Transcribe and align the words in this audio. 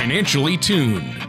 Financially 0.00 0.56
Tuned. 0.56 1.28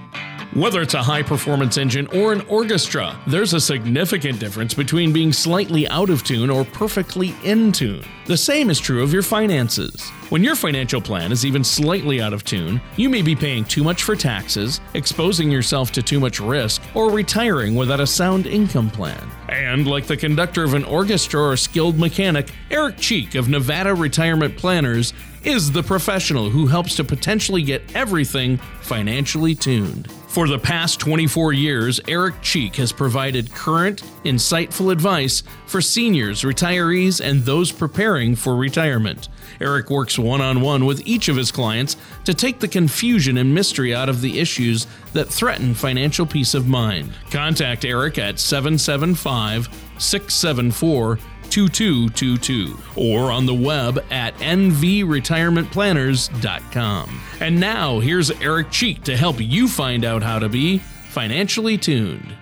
Whether 0.54 0.82
it's 0.82 0.94
a 0.94 1.04
high 1.04 1.24
performance 1.24 1.78
engine 1.78 2.08
or 2.08 2.32
an 2.32 2.40
orchestra, 2.48 3.20
there's 3.28 3.54
a 3.54 3.60
significant 3.60 4.40
difference 4.40 4.74
between 4.74 5.12
being 5.12 5.34
slightly 5.34 5.90
out 5.90 6.10
of 6.10 6.24
tune 6.24 6.50
or 6.50 6.64
perfectly 6.64 7.36
in 7.44 7.74
tune. 7.74 8.06
The 8.28 8.38
same 8.38 8.70
is 8.70 8.80
true 8.80 9.04
of 9.04 9.12
your 9.12 9.24
finances. 9.24 10.10
When 10.30 10.42
your 10.42 10.56
financial 10.56 11.02
plan 11.02 11.34
is 11.34 11.46
even 11.46 11.66
slightly 11.66 12.22
out 12.22 12.32
of 12.32 12.46
tune, 12.46 12.80
you 12.96 13.10
may 13.10 13.22
be 13.22 13.36
paying 13.36 13.66
too 13.66 13.84
much 13.84 14.04
for 14.04 14.16
taxes, 14.16 14.80
exposing 14.94 15.52
yourself 15.52 15.92
to 15.92 16.02
too 16.02 16.22
much 16.22 16.40
risk, 16.40 16.82
or 16.96 17.12
retiring 17.12 17.76
without 17.76 18.00
a 18.00 18.08
sound 18.08 18.46
income 18.46 18.90
plan. 18.90 19.22
And 19.50 19.86
like 19.86 20.08
the 20.08 20.16
conductor 20.16 20.64
of 20.64 20.74
an 20.74 20.86
orchestra 20.86 21.42
or 21.42 21.58
skilled 21.58 22.00
mechanic, 22.00 22.52
Eric 22.70 22.98
Cheek 22.98 23.36
of 23.36 23.50
Nevada 23.50 23.94
Retirement 23.94 24.56
Planners 24.56 25.11
is 25.44 25.72
the 25.72 25.84
professional 25.84 26.50
who 26.50 26.68
helps 26.68 26.96
to 26.96 27.04
potentially 27.04 27.64
get 27.64 27.96
everything 27.96 28.58
financially 28.82 29.56
tuned. 29.56 30.12
For 30.32 30.48
the 30.48 30.60
past 30.60 31.00
24 31.02 31.52
years, 31.52 32.00
Eric 32.08 32.42
Cheek 32.42 32.78
has 32.78 32.94
provided 32.94 33.54
current, 33.54 34.04
insightful 34.24 34.90
advice 34.90 35.44
for 35.66 35.82
seniors, 35.82 36.44
retirees, 36.44 37.20
and 37.20 37.42
those 37.42 37.70
preparing 37.72 38.38
for 38.38 38.56
retirement. 38.56 39.28
Eric 39.60 39.90
works 39.90 40.18
one 40.18 40.40
on 40.40 40.62
one 40.62 40.86
with 40.86 41.06
each 41.06 41.28
of 41.28 41.36
his 41.36 41.52
clients 41.52 41.98
to 42.24 42.34
take 42.34 42.60
the 42.60 42.68
confusion 42.68 43.38
and 43.38 43.54
mystery 43.54 43.94
out 43.94 44.08
of 44.08 44.22
the 44.22 44.40
issues 44.40 44.88
that 45.12 45.28
threaten 45.28 45.74
financial 45.74 46.26
peace 46.26 46.54
of 46.54 46.66
mind. 46.66 47.12
Contact 47.30 47.84
Eric 47.84 48.18
at 48.18 48.40
775 48.40 49.68
674 49.98 51.20
2222 51.52 52.80
or 52.96 53.32
on 53.32 53.46
the 53.46 53.54
web 53.54 54.04
at 54.10 54.34
nvretirementplanners.com. 54.38 57.22
And 57.40 57.60
now 57.60 58.00
here's 58.00 58.32
Eric 58.42 58.72
Cheek 58.72 59.04
to 59.04 59.16
help 59.16 59.40
you 59.40 59.68
find 59.68 60.04
out 60.06 60.24
how 60.24 60.40
to 60.40 60.50
be 60.50 60.78
financially 60.78 61.78
tuned. 61.78 62.36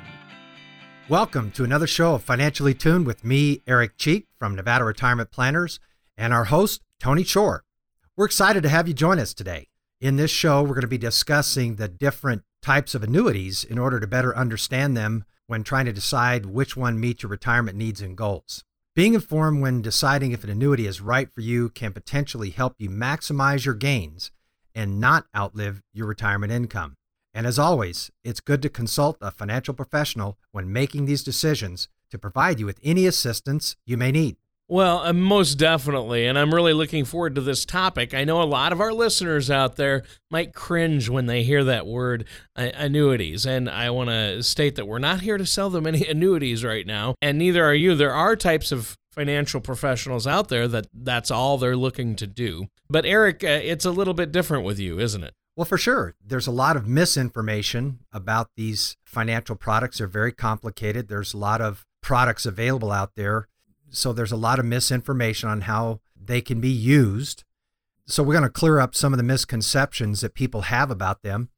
Welcome 1.09 1.51
to 1.51 1.63
another 1.63 1.87
show 1.87 2.13
of 2.13 2.23
Financially 2.23 2.75
Tuned 2.75 3.07
with 3.07 3.25
me, 3.25 3.63
Eric 3.65 3.97
Cheek 3.97 4.27
from 4.37 4.55
Nevada 4.55 4.83
Retirement 4.83 5.31
Planners, 5.31 5.79
and 6.15 6.31
our 6.31 6.45
host, 6.45 6.83
Tony 6.99 7.23
Shore. 7.23 7.63
We're 8.15 8.25
excited 8.25 8.61
to 8.61 8.69
have 8.69 8.87
you 8.87 8.93
join 8.93 9.17
us 9.17 9.33
today. 9.33 9.69
In 9.99 10.17
this 10.17 10.29
show, 10.29 10.61
we're 10.61 10.75
going 10.75 10.81
to 10.81 10.87
be 10.87 10.99
discussing 10.99 11.77
the 11.77 11.87
different 11.87 12.43
types 12.61 12.93
of 12.93 13.01
annuities 13.01 13.63
in 13.63 13.79
order 13.79 13.99
to 13.99 14.05
better 14.05 14.37
understand 14.37 14.95
them 14.95 15.23
when 15.47 15.63
trying 15.63 15.85
to 15.85 15.93
decide 15.93 16.45
which 16.45 16.77
one 16.77 16.99
meets 16.99 17.23
your 17.23 17.31
retirement 17.31 17.75
needs 17.75 18.01
and 18.01 18.15
goals. 18.15 18.63
Being 18.99 19.13
informed 19.13 19.61
when 19.61 19.81
deciding 19.81 20.33
if 20.33 20.43
an 20.43 20.49
annuity 20.49 20.85
is 20.85 20.99
right 20.99 21.33
for 21.33 21.39
you 21.39 21.69
can 21.69 21.93
potentially 21.93 22.49
help 22.49 22.75
you 22.77 22.89
maximize 22.89 23.63
your 23.63 23.73
gains 23.73 24.29
and 24.75 24.99
not 24.99 25.25
outlive 25.33 25.81
your 25.93 26.05
retirement 26.05 26.51
income. 26.51 26.97
And 27.33 27.47
as 27.47 27.57
always, 27.57 28.11
it's 28.25 28.41
good 28.41 28.61
to 28.61 28.67
consult 28.67 29.15
a 29.21 29.31
financial 29.31 29.73
professional 29.73 30.37
when 30.51 30.73
making 30.73 31.05
these 31.05 31.23
decisions 31.23 31.87
to 32.11 32.17
provide 32.19 32.59
you 32.59 32.65
with 32.65 32.81
any 32.83 33.07
assistance 33.07 33.77
you 33.85 33.95
may 33.95 34.11
need. 34.11 34.35
Well, 34.71 34.99
uh, 34.99 35.13
most 35.13 35.55
definitely. 35.55 36.27
And 36.27 36.37
I'm 36.37 36.53
really 36.53 36.73
looking 36.73 37.03
forward 37.03 37.33
to 37.35 37.41
this 37.41 37.65
topic. 37.65 38.13
I 38.13 38.23
know 38.23 38.39
a 38.39 38.43
lot 38.43 38.71
of 38.71 38.79
our 38.79 38.93
listeners 38.93 39.49
out 39.49 39.77
there 39.77 40.03
might 40.29 40.53
cringe 40.53 41.09
when 41.09 41.25
they 41.25 41.41
hear 41.41 41.63
that 41.63 41.87
word 41.87 42.25
uh, 42.55 42.69
annuities. 42.75 43.47
And 43.47 43.67
I 43.67 43.89
want 43.89 44.11
to 44.11 44.43
state 44.43 44.75
that 44.75 44.87
we're 44.87 44.99
not 44.99 45.21
here 45.21 45.39
to 45.39 45.45
sell 45.45 45.71
them 45.71 45.87
any 45.87 46.05
annuities 46.07 46.63
right 46.63 46.85
now, 46.85 47.15
and 47.19 47.39
neither 47.39 47.65
are 47.65 47.73
you. 47.73 47.95
There 47.95 48.13
are 48.13 48.35
types 48.35 48.71
of 48.71 48.95
financial 49.11 49.59
professionals 49.59 50.27
out 50.27 50.49
there 50.49 50.67
that 50.67 50.85
that's 50.93 51.31
all 51.31 51.57
they're 51.57 51.75
looking 51.75 52.15
to 52.17 52.27
do. 52.27 52.67
But 52.91 53.05
Eric, 53.07 53.43
uh, 53.43 53.47
it's 53.47 53.85
a 53.85 53.91
little 53.91 54.13
bit 54.13 54.31
different 54.31 54.65
with 54.65 54.77
you, 54.77 54.99
isn't 54.99 55.23
it? 55.23 55.33
Well, 55.55 55.65
for 55.65 55.79
sure. 55.79 56.13
There's 56.23 56.47
a 56.47 56.51
lot 56.51 56.77
of 56.77 56.87
misinformation 56.87 57.99
about 58.13 58.49
these 58.55 58.97
financial 59.03 59.55
products. 59.55 59.97
They're 59.97 60.07
very 60.07 60.31
complicated. 60.31 61.07
There's 61.07 61.33
a 61.33 61.37
lot 61.37 61.59
of 61.59 61.87
products 62.01 62.45
available 62.45 62.91
out 62.91 63.15
there 63.15 63.47
so 63.91 64.13
there's 64.13 64.31
a 64.31 64.37
lot 64.37 64.59
of 64.59 64.65
misinformation 64.65 65.49
on 65.49 65.61
how 65.61 66.01
they 66.19 66.41
can 66.41 66.59
be 66.59 66.69
used. 66.69 67.43
So 68.07 68.23
we're 68.23 68.33
going 68.33 68.43
to 68.43 68.49
clear 68.49 68.79
up 68.79 68.95
some 68.95 69.13
of 69.13 69.17
the 69.17 69.23
misconceptions 69.23 70.21
that 70.21 70.33
people 70.33 70.63
have 70.63 70.89
about 70.89 71.21
them. 71.21 71.49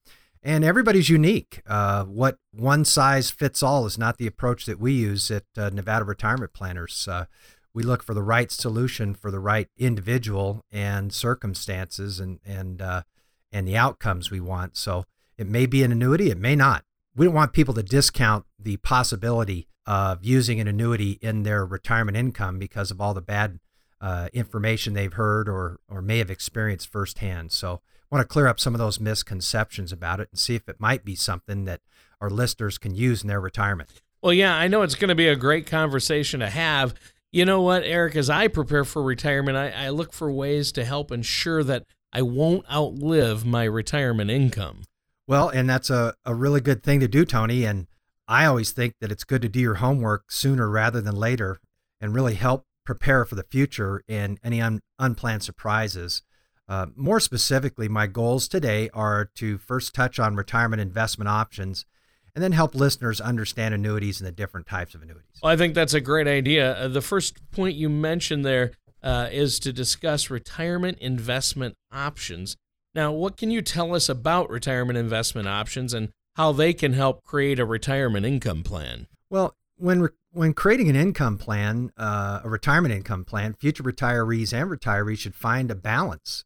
And 0.44 0.64
everybody's 0.64 1.08
unique. 1.08 1.62
Uh, 1.68 2.04
what 2.04 2.38
one 2.52 2.84
size 2.84 3.30
fits 3.30 3.62
all 3.62 3.86
is 3.86 3.98
not 3.98 4.18
the 4.18 4.26
approach 4.28 4.66
that 4.66 4.80
we 4.80 4.92
use 4.92 5.30
at 5.30 5.44
uh, 5.56 5.70
Nevada 5.70 6.04
Retirement 6.04 6.52
Planners. 6.52 7.08
Uh, 7.08 7.26
we 7.74 7.84
look 7.84 8.04
for 8.04 8.14
the 8.14 8.24
right 8.24 8.52
solution 8.52 9.14
for 9.14 9.32
the 9.32 9.40
right 9.40 9.70
individual 9.78 10.66
and 10.72 11.14
circumstances 11.14 12.20
and 12.20 12.40
and 12.46 12.82
uh, 12.82 13.04
and 13.52 13.68
the 13.68 13.78
outcomes 13.78 14.32
we 14.32 14.40
want. 14.40 14.76
So 14.78 15.06
it 15.38 15.48
may 15.48 15.66
be 15.66 15.84
an 15.84 15.92
annuity, 15.92 16.32
it 16.32 16.38
may 16.38 16.56
not. 16.56 16.84
We 17.16 17.26
don't 17.26 17.36
want 17.36 17.54
people 17.54 17.74
to 17.76 17.84
discount 17.84 18.46
the 18.58 18.78
possibility 18.78 19.68
of 19.86 20.24
using 20.24 20.60
an 20.60 20.68
annuity 20.68 21.18
in 21.22 21.44
their 21.44 21.66
retirement 21.66 22.18
income 22.18 22.60
because 22.60 22.92
of 22.92 23.02
all 23.02 23.14
the 23.14 23.22
bad 23.22 23.60
uh, 24.00 24.30
information 24.34 24.94
they've 24.94 25.14
heard 25.14 25.48
or 25.48 25.80
or 25.88 26.02
may 26.02 26.18
have 26.18 26.30
experienced 26.30 26.92
firsthand. 26.92 27.52
So 27.52 27.82
I 28.12 28.16
want 28.16 28.28
to 28.28 28.32
clear 28.32 28.48
up 28.48 28.60
some 28.60 28.74
of 28.76 28.80
those 28.80 29.00
misconceptions 29.00 29.92
about 29.92 30.20
it 30.20 30.30
and 30.32 30.40
see 30.40 30.56
if 30.56 30.68
it 30.68 30.80
might 30.80 31.06
be 31.06 31.16
something 31.16 31.66
that 31.66 31.82
our 32.20 32.30
listeners 32.30 32.78
can 32.78 32.96
use 32.96 33.22
in 33.22 33.28
their 33.28 33.42
retirement. 33.42 33.90
Well, 34.22 34.34
yeah, 34.34 34.56
I 34.56 34.68
know 34.68 34.82
it's 34.82 34.96
going 34.96 35.10
to 35.10 35.16
be 35.16 35.28
a 35.28 35.36
great 35.36 35.66
conversation 35.66 36.42
to 36.42 36.50
have. 36.50 36.94
You 37.32 37.46
know 37.46 37.62
what, 37.62 37.84
Eric, 37.84 38.16
as 38.16 38.30
I 38.30 38.50
prepare 38.50 38.84
for 38.84 39.02
retirement, 39.02 39.58
I, 39.58 39.86
I 39.86 39.90
look 39.90 40.14
for 40.14 40.32
ways 40.32 40.72
to 40.74 40.84
help 40.84 41.12
ensure 41.12 41.64
that 41.64 41.86
I 42.12 42.22
won't 42.22 42.70
outlive 42.72 43.46
my 43.46 43.64
retirement 43.64 44.30
income. 44.30 44.84
Well, 45.28 45.48
and 45.48 45.70
that's 45.70 45.90
a, 45.90 46.14
a 46.26 46.36
really 46.36 46.60
good 46.60 46.84
thing 46.84 47.00
to 47.00 47.08
do, 47.08 47.24
Tony. 47.24 47.64
And 47.64 47.88
I 48.28 48.46
always 48.46 48.72
think 48.72 48.96
that 49.02 49.12
it's 49.12 49.24
good 49.24 49.42
to 49.42 49.50
do 49.50 49.60
your 49.60 49.76
homework 49.76 50.32
sooner 50.32 50.70
rather 50.70 51.02
than 51.02 51.16
later 51.16 51.60
and 52.00 52.14
really 52.14 52.36
help 52.36 52.66
prepare 52.86 53.26
for 53.26 53.36
the 53.36 53.44
future 53.44 54.04
and 54.08 54.40
any 54.44 54.62
un- 54.62 54.82
unplanned 55.00 55.44
surprises. 55.44 56.24
Uh, 56.68 56.88
more 56.96 57.20
specifically, 57.20 57.90
my 57.90 58.08
goals 58.08 58.48
today 58.48 58.90
are 58.94 59.30
to 59.36 59.58
first 59.58 59.94
touch 59.94 60.20
on 60.20 60.36
retirement 60.36 60.82
investment 60.82 61.28
options 61.28 61.86
and 62.34 62.44
then 62.44 62.54
help 62.54 62.74
listeners 62.74 63.20
understand 63.20 63.74
annuities 63.74 64.22
and 64.22 64.28
the 64.28 64.32
different 64.32 64.68
types 64.68 64.96
of 64.96 65.02
annuities. 65.02 65.40
Well, 65.44 65.52
I 65.52 65.58
think 65.58 65.74
that's 65.74 65.94
a 65.94 66.02
great 66.02 66.28
idea. 66.28 66.78
Uh, 66.78 66.88
the 66.88 67.02
first 67.02 67.40
point 67.52 67.76
you 67.76 67.90
mentioned 67.90 68.46
there 68.46 68.72
uh, 69.04 69.28
is 69.32 69.60
to 69.60 69.74
discuss 69.74 70.30
retirement 70.30 70.98
investment 71.00 71.76
options. 71.92 72.56
Now, 72.96 73.12
what 73.12 73.38
can 73.38 73.52
you 73.52 73.62
tell 73.62 73.94
us 73.96 74.08
about 74.08 74.50
retirement 74.50 74.98
investment 74.98 75.48
options 75.48 75.94
and 75.94 76.10
how 76.36 76.52
they 76.52 76.74
can 76.74 76.94
help 76.94 77.24
create 77.24 77.60
a 77.60 77.66
retirement 77.66 78.26
income 78.26 78.64
plan. 78.64 79.08
Well, 79.30 79.56
when 79.76 80.02
re- 80.02 80.10
when 80.34 80.54
creating 80.54 80.90
an 80.90 80.96
income 80.96 81.38
plan, 81.38 81.92
uh, 81.98 82.40
a 82.44 82.50
retirement 82.50 82.94
income 82.94 83.26
plan, 83.26 83.54
future 83.54 83.84
retirees 83.84 84.54
and 84.54 84.70
retirees 84.70 85.18
should 85.18 85.36
find 85.36 85.70
a 85.70 85.76
balance 85.76 86.46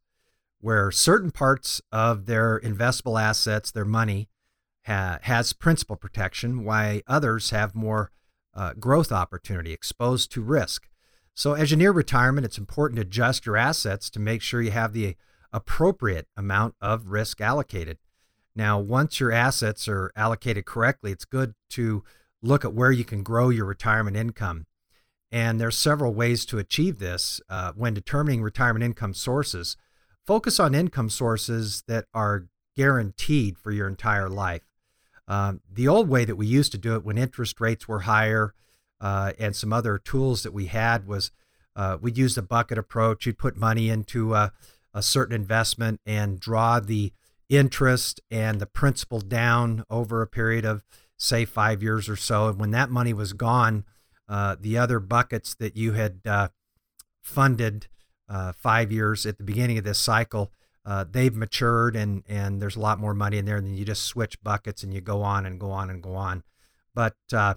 where 0.59 0.90
certain 0.90 1.29
parts 1.29 1.81
of 1.91 2.25
their 2.25 2.59
investable 2.59 3.22
assets, 3.22 3.69
their 3.69 3.85
money, 3.85 4.28
ha- 4.88 5.19
has 5.22 5.53
principal 5.53 5.95
protection, 5.95 6.63
while 6.63 7.01
others 7.06 7.51
have 7.51 7.75
more 7.75 8.12
uh, 8.56 8.74
growth 8.74 9.12
opportunity, 9.12 9.72
exposed 9.72 10.31
to 10.31 10.41
risk. 10.41 10.88
So, 11.35 11.53
as 11.53 11.69
you 11.69 11.78
near 11.78 11.91
retirement, 11.91 12.45
it's 12.45 12.57
important 12.57 12.95
to 12.95 13.01
adjust 13.01 13.45
your 13.45 13.57
assets 13.57 14.09
to 14.12 14.19
make 14.19 14.41
sure 14.41 14.62
you 14.62 14.72
have 14.72 14.94
the 14.94 15.16
appropriate 15.53 16.28
amount 16.35 16.75
of 16.81 17.09
risk 17.09 17.41
allocated. 17.41 18.00
Now, 18.55 18.79
once 18.79 19.19
your 19.19 19.31
assets 19.31 19.88
are 19.88 20.11
allocated 20.16 20.66
correctly, 20.66 21.11
it's 21.11 21.25
good 21.25 21.53
to 21.71 22.03
look 22.41 22.63
at 22.63 22.73
where 22.73 22.91
you 22.91 23.03
can 23.03 23.24
grow 23.24 23.50
your 23.50 23.65
retirement 23.65 24.15
income. 24.15 24.65
And 25.31 25.59
there's 25.59 25.77
several 25.77 26.13
ways 26.13 26.45
to 26.45 26.59
achieve 26.59 27.00
this 27.00 27.41
uh, 27.50 27.74
when 27.75 27.94
determining 27.94 28.41
retirement 28.41 28.85
income 28.85 29.13
sources. 29.13 29.75
Focus 30.25 30.59
on 30.59 30.74
income 30.74 31.09
sources 31.09 31.83
that 31.88 32.06
are 32.13 32.47
guaranteed 32.77 33.57
for 33.57 33.71
your 33.71 33.88
entire 33.88 34.30
life. 34.30 34.63
Um, 35.27 35.62
the 35.71 35.88
old 35.88 36.07
way 36.07 36.24
that 36.24 36.35
we 36.35 36.45
used 36.45 36.71
to 36.74 36.77
do 36.77 36.95
it 36.95 37.03
when 37.03 37.18
interest 37.18 37.59
rates 37.59 37.88
were 37.88 38.01
higher 38.01 38.53
uh, 39.01 39.33
and 39.39 39.56
some 39.56 39.74
other 39.74 39.97
tools 39.97 40.44
that 40.44 40.53
we 40.53 40.68
had 40.68 41.07
was 41.07 41.31
uh, 41.75 41.97
we'd 42.00 42.18
use 42.18 42.35
the 42.35 42.41
bucket 42.41 42.77
approach. 42.77 43.25
You'd 43.25 43.38
put 43.38 43.57
money 43.57 43.89
into 43.89 44.33
a, 44.33 44.53
a 44.94 45.01
certain 45.01 45.35
investment 45.35 46.00
and 46.06 46.39
draw 46.39 46.80
the 46.80 47.12
interest 47.50 48.21
and 48.31 48.59
the 48.59 48.65
principal 48.65 49.19
down 49.19 49.83
over 49.89 50.21
a 50.21 50.27
period 50.27 50.65
of 50.65 50.83
say 51.18 51.45
five 51.45 51.81
years 51.83 52.09
or 52.09 52.15
so. 52.15 52.50
And 52.50 52.59
when 52.59 52.71
that 52.71 52.89
money 52.89 53.13
was 53.13 53.33
gone 53.33 53.86
uh, 54.27 54.56
the 54.59 54.77
other 54.77 55.00
buckets 55.00 55.53
that 55.56 55.77
you 55.77 55.94
had 55.94 56.21
uh, 56.25 56.50
funded 57.21 57.88
uh, 58.27 58.53
five 58.53 58.92
years 58.92 59.25
at 59.25 59.38
the 59.38 59.44
beginning 59.44 59.77
of 59.77 59.83
this 59.83 60.00
cycle 60.00 60.51
uh, 60.86 61.03
they've 61.09 61.36
matured 61.36 61.95
and 61.95 62.24
and 62.27 62.62
there's 62.62 62.75
a 62.75 62.80
lot 62.80 63.00
more 63.00 63.13
money 63.13 63.38
in 63.38 63.45
there 63.45 63.57
and 63.57 63.65
then 63.68 63.75
you 63.75 63.83
just 63.83 64.03
switch 64.03 64.42
buckets 64.44 64.83
and 64.83 64.94
you 64.94 65.01
go 65.01 65.21
on 65.24 65.45
and 65.45 65.59
go 65.59 65.71
on 65.71 65.89
and 65.89 66.01
go 66.01 66.15
on. 66.15 66.44
But 66.94 67.15
uh, 67.33 67.56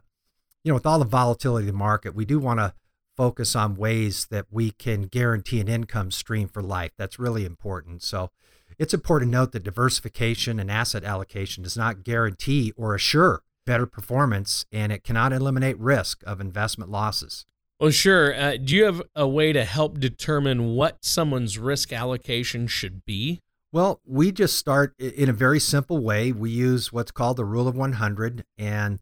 you 0.65 0.71
know 0.71 0.75
with 0.75 0.87
all 0.87 0.99
the 0.99 1.05
volatility 1.05 1.69
of 1.69 1.73
the 1.73 1.79
market 1.79 2.15
we 2.15 2.25
do 2.25 2.39
want 2.39 2.59
to 2.61 2.75
focus 3.17 3.55
on 3.57 3.75
ways 3.75 4.29
that 4.31 4.47
we 4.51 4.71
can 4.71 5.03
guarantee 5.03 5.61
an 5.61 5.69
income 5.69 6.11
stream 6.11 6.49
for 6.49 6.63
life. 6.63 6.93
That's 6.97 7.19
really 7.19 7.45
important. 7.45 8.03
So 8.03 8.31
It's 8.79 8.95
important 8.95 9.33
to 9.33 9.39
note 9.39 9.53
that 9.53 9.65
diversification 9.65 10.61
and 10.61 10.71
asset 10.71 11.05
allocation 11.05 11.65
does 11.65 11.77
not 11.77 12.05
guarantee 12.05 12.73
or 12.77 12.95
assure 12.95 13.43
better 13.67 13.87
performance, 13.87 14.65
and 14.73 14.91
it 14.93 15.05
cannot 15.05 15.33
eliminate 15.33 15.79
risk 15.79 16.23
of 16.27 16.41
investment 16.41 16.91
losses. 16.91 17.45
Well, 17.79 17.91
sure. 17.91 18.35
Uh, 18.35 18.57
do 18.57 18.75
you 18.75 18.85
have 18.85 19.03
a 19.15 19.29
way 19.29 19.53
to 19.53 19.65
help 19.65 20.01
determine 20.01 20.75
what 20.75 21.05
someone's 21.05 21.59
risk 21.59 21.93
allocation 21.93 22.67
should 22.67 23.05
be? 23.05 23.43
Well, 23.71 24.01
we 24.07 24.33
just 24.33 24.57
start 24.57 24.95
in 24.99 25.29
a 25.29 25.35
very 25.35 25.61
simple 25.61 25.99
way. 25.99 26.33
We 26.33 26.51
use 26.51 26.93
what's 26.93 27.11
called 27.11 27.37
the 27.37 27.45
Rule 27.45 27.69
of 27.69 27.77
100, 27.77 28.45
and 28.57 28.99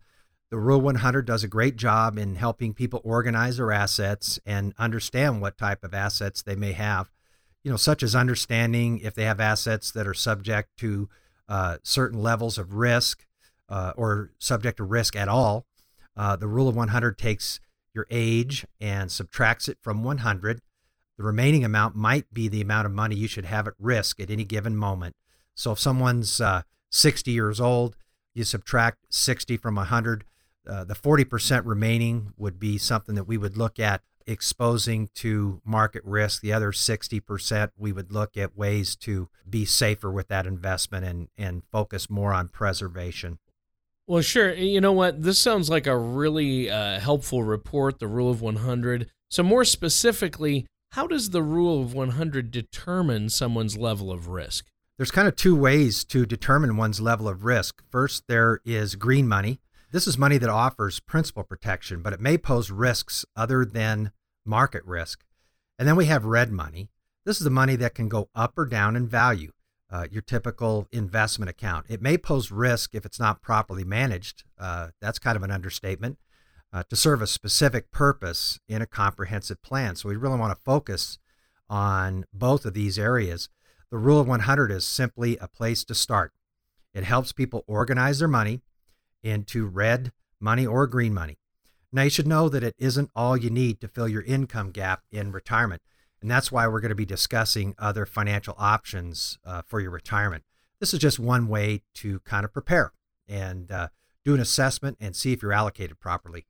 the 0.50 0.58
Rule 0.58 0.80
100 0.80 1.24
does 1.24 1.44
a 1.44 1.48
great 1.48 1.76
job 1.76 2.18
in 2.18 2.34
helping 2.34 2.74
people 2.74 3.00
organize 3.04 3.58
their 3.58 3.70
assets 3.70 4.40
and 4.44 4.74
understand 4.78 5.40
what 5.40 5.56
type 5.56 5.84
of 5.84 5.94
assets 5.94 6.42
they 6.42 6.56
may 6.56 6.72
have. 6.72 7.10
You 7.66 7.72
know, 7.72 7.76
such 7.76 8.04
as 8.04 8.14
understanding 8.14 9.00
if 9.00 9.16
they 9.16 9.24
have 9.24 9.40
assets 9.40 9.90
that 9.90 10.06
are 10.06 10.14
subject 10.14 10.68
to 10.76 11.08
uh, 11.48 11.78
certain 11.82 12.22
levels 12.22 12.58
of 12.58 12.74
risk 12.74 13.26
uh, 13.68 13.92
or 13.96 14.30
subject 14.38 14.76
to 14.76 14.84
risk 14.84 15.16
at 15.16 15.26
all. 15.26 15.66
Uh, 16.16 16.36
the 16.36 16.46
Rule 16.46 16.68
of 16.68 16.76
100 16.76 17.18
takes 17.18 17.58
your 17.92 18.06
age 18.08 18.64
and 18.80 19.10
subtracts 19.10 19.66
it 19.66 19.78
from 19.82 20.04
100. 20.04 20.60
The 21.18 21.24
remaining 21.24 21.64
amount 21.64 21.96
might 21.96 22.32
be 22.32 22.46
the 22.46 22.60
amount 22.60 22.86
of 22.86 22.92
money 22.92 23.16
you 23.16 23.26
should 23.26 23.46
have 23.46 23.66
at 23.66 23.74
risk 23.80 24.20
at 24.20 24.30
any 24.30 24.44
given 24.44 24.76
moment. 24.76 25.16
So 25.56 25.72
if 25.72 25.80
someone's 25.80 26.40
uh, 26.40 26.62
60 26.92 27.32
years 27.32 27.60
old, 27.60 27.96
you 28.32 28.44
subtract 28.44 28.98
60 29.10 29.56
from 29.56 29.74
100. 29.74 30.22
Uh, 30.70 30.84
the 30.84 30.94
40% 30.94 31.62
remaining 31.64 32.32
would 32.36 32.60
be 32.60 32.78
something 32.78 33.16
that 33.16 33.24
we 33.26 33.36
would 33.36 33.56
look 33.56 33.80
at 33.80 34.02
exposing 34.26 35.08
to 35.14 35.60
market 35.64 36.02
risk. 36.04 36.42
The 36.42 36.52
other 36.52 36.72
60%, 36.72 37.70
we 37.76 37.92
would 37.92 38.12
look 38.12 38.36
at 38.36 38.56
ways 38.56 38.96
to 38.96 39.28
be 39.48 39.64
safer 39.64 40.10
with 40.10 40.28
that 40.28 40.46
investment 40.46 41.04
and, 41.04 41.28
and 41.38 41.62
focus 41.70 42.10
more 42.10 42.32
on 42.32 42.48
preservation. 42.48 43.38
Well, 44.06 44.22
sure. 44.22 44.54
You 44.54 44.80
know 44.80 44.92
what? 44.92 45.22
This 45.22 45.38
sounds 45.38 45.68
like 45.68 45.86
a 45.86 45.96
really 45.96 46.70
uh, 46.70 47.00
helpful 47.00 47.42
report, 47.42 47.98
the 47.98 48.06
Rule 48.06 48.30
of 48.30 48.40
100. 48.40 49.10
So, 49.28 49.42
more 49.42 49.64
specifically, 49.64 50.66
how 50.92 51.08
does 51.08 51.30
the 51.30 51.42
Rule 51.42 51.82
of 51.82 51.92
100 51.92 52.52
determine 52.52 53.28
someone's 53.28 53.76
level 53.76 54.12
of 54.12 54.28
risk? 54.28 54.66
There's 54.96 55.10
kind 55.10 55.28
of 55.28 55.36
two 55.36 55.54
ways 55.54 56.04
to 56.04 56.24
determine 56.24 56.76
one's 56.76 57.00
level 57.00 57.28
of 57.28 57.44
risk. 57.44 57.82
First, 57.90 58.24
there 58.28 58.60
is 58.64 58.94
green 58.94 59.28
money. 59.28 59.58
This 59.92 60.06
is 60.06 60.18
money 60.18 60.38
that 60.38 60.50
offers 60.50 61.00
principal 61.00 61.44
protection, 61.44 62.02
but 62.02 62.12
it 62.12 62.20
may 62.20 62.36
pose 62.36 62.70
risks 62.70 63.24
other 63.36 63.64
than 63.64 64.12
market 64.44 64.84
risk. 64.84 65.24
And 65.78 65.86
then 65.86 65.96
we 65.96 66.06
have 66.06 66.24
red 66.24 66.50
money. 66.50 66.90
This 67.24 67.38
is 67.38 67.44
the 67.44 67.50
money 67.50 67.76
that 67.76 67.94
can 67.94 68.08
go 68.08 68.28
up 68.34 68.56
or 68.56 68.66
down 68.66 68.96
in 68.96 69.08
value 69.08 69.52
uh, 69.90 70.06
your 70.10 70.22
typical 70.22 70.88
investment 70.92 71.48
account. 71.48 71.86
It 71.88 72.02
may 72.02 72.18
pose 72.18 72.50
risk 72.50 72.94
if 72.94 73.04
it's 73.06 73.20
not 73.20 73.42
properly 73.42 73.84
managed. 73.84 74.44
Uh, 74.58 74.88
that's 75.00 75.18
kind 75.18 75.36
of 75.36 75.42
an 75.42 75.50
understatement. 75.50 76.18
Uh, 76.72 76.82
to 76.90 76.96
serve 76.96 77.22
a 77.22 77.26
specific 77.26 77.90
purpose 77.92 78.58
in 78.68 78.82
a 78.82 78.86
comprehensive 78.86 79.62
plan. 79.62 79.94
So 79.96 80.08
we 80.08 80.16
really 80.16 80.38
want 80.38 80.54
to 80.54 80.62
focus 80.62 81.18
on 81.70 82.24
both 82.34 82.64
of 82.66 82.74
these 82.74 82.98
areas. 82.98 83.48
The 83.90 83.98
Rule 83.98 84.20
of 84.20 84.26
100 84.26 84.70
is 84.72 84.84
simply 84.84 85.38
a 85.38 85.48
place 85.48 85.84
to 85.84 85.94
start. 85.94 86.32
It 86.92 87.04
helps 87.04 87.32
people 87.32 87.64
organize 87.66 88.18
their 88.18 88.28
money 88.28 88.62
into 89.26 89.66
red 89.66 90.12
money 90.40 90.66
or 90.66 90.86
green 90.86 91.12
money. 91.12 91.38
Now, 91.92 92.02
you 92.02 92.10
should 92.10 92.26
know 92.26 92.48
that 92.48 92.62
it 92.62 92.74
isn't 92.78 93.10
all 93.14 93.36
you 93.36 93.50
need 93.50 93.80
to 93.80 93.88
fill 93.88 94.08
your 94.08 94.22
income 94.22 94.70
gap 94.70 95.02
in 95.10 95.32
retirement. 95.32 95.82
And 96.20 96.30
that's 96.30 96.50
why 96.50 96.66
we're 96.66 96.80
going 96.80 96.90
to 96.90 96.94
be 96.94 97.06
discussing 97.06 97.74
other 97.78 98.06
financial 98.06 98.54
options 98.58 99.38
uh, 99.44 99.62
for 99.66 99.80
your 99.80 99.90
retirement. 99.90 100.44
This 100.80 100.92
is 100.92 101.00
just 101.00 101.18
one 101.18 101.48
way 101.48 101.82
to 101.94 102.20
kind 102.20 102.44
of 102.44 102.52
prepare 102.52 102.92
and 103.28 103.70
uh, 103.70 103.88
do 104.24 104.34
an 104.34 104.40
assessment 104.40 104.96
and 105.00 105.14
see 105.14 105.32
if 105.32 105.42
you're 105.42 105.52
allocated 105.52 105.98
properly. 106.00 106.46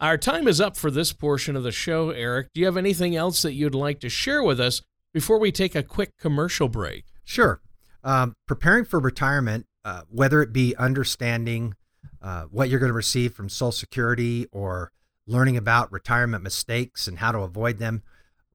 Our 0.00 0.18
time 0.18 0.46
is 0.46 0.60
up 0.60 0.76
for 0.76 0.90
this 0.90 1.12
portion 1.12 1.56
of 1.56 1.62
the 1.62 1.72
show, 1.72 2.10
Eric. 2.10 2.48
Do 2.52 2.60
you 2.60 2.66
have 2.66 2.76
anything 2.76 3.16
else 3.16 3.42
that 3.42 3.54
you'd 3.54 3.74
like 3.74 4.00
to 4.00 4.08
share 4.08 4.42
with 4.42 4.60
us 4.60 4.82
before 5.12 5.38
we 5.38 5.50
take 5.50 5.74
a 5.74 5.82
quick 5.82 6.18
commercial 6.18 6.68
break? 6.68 7.04
Sure. 7.24 7.60
Um, 8.04 8.34
preparing 8.46 8.84
for 8.84 9.00
retirement, 9.00 9.66
uh, 9.84 10.02
whether 10.08 10.42
it 10.42 10.52
be 10.52 10.76
understanding 10.76 11.74
uh, 12.22 12.44
what 12.44 12.68
you're 12.68 12.80
going 12.80 12.90
to 12.90 12.94
receive 12.94 13.34
from 13.34 13.48
Social 13.48 13.72
Security 13.72 14.46
or 14.52 14.92
learning 15.26 15.56
about 15.56 15.92
retirement 15.92 16.42
mistakes 16.42 17.08
and 17.08 17.18
how 17.18 17.32
to 17.32 17.38
avoid 17.38 17.78
them, 17.78 18.02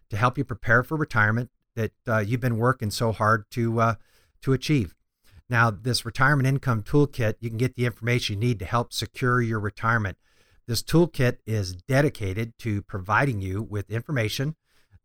to 0.10 0.18
help 0.18 0.38
you 0.38 0.44
prepare 0.44 0.84
for 0.84 0.98
retirement 0.98 1.50
that 1.76 1.92
uh, 2.08 2.20
you've 2.20 2.42
been 2.42 2.58
working 2.58 2.92
so 2.92 3.12
hard 3.12 3.46
to 3.52 3.80
uh, 3.80 3.96
to 4.42 4.54
achieve 4.54 4.96
now, 5.50 5.72
this 5.72 6.06
retirement 6.06 6.48
income 6.48 6.84
toolkit, 6.84 7.36
you 7.40 7.50
can 7.50 7.58
get 7.58 7.76
the 7.76 7.86
information 7.86 8.36
you 8.36 8.48
need 8.48 8.60
to 8.60 8.66
help 8.66 8.94
secure 8.94 9.42
your 9.42 9.60
retirement. 9.60 10.18
This 10.68 10.84
toolkit 10.84 11.38
is 11.48 11.76
dedicated 11.76 12.54
to 12.60 12.84
providing 12.84 13.42
you 13.42 13.64
with 13.64 13.90
information 13.90 14.56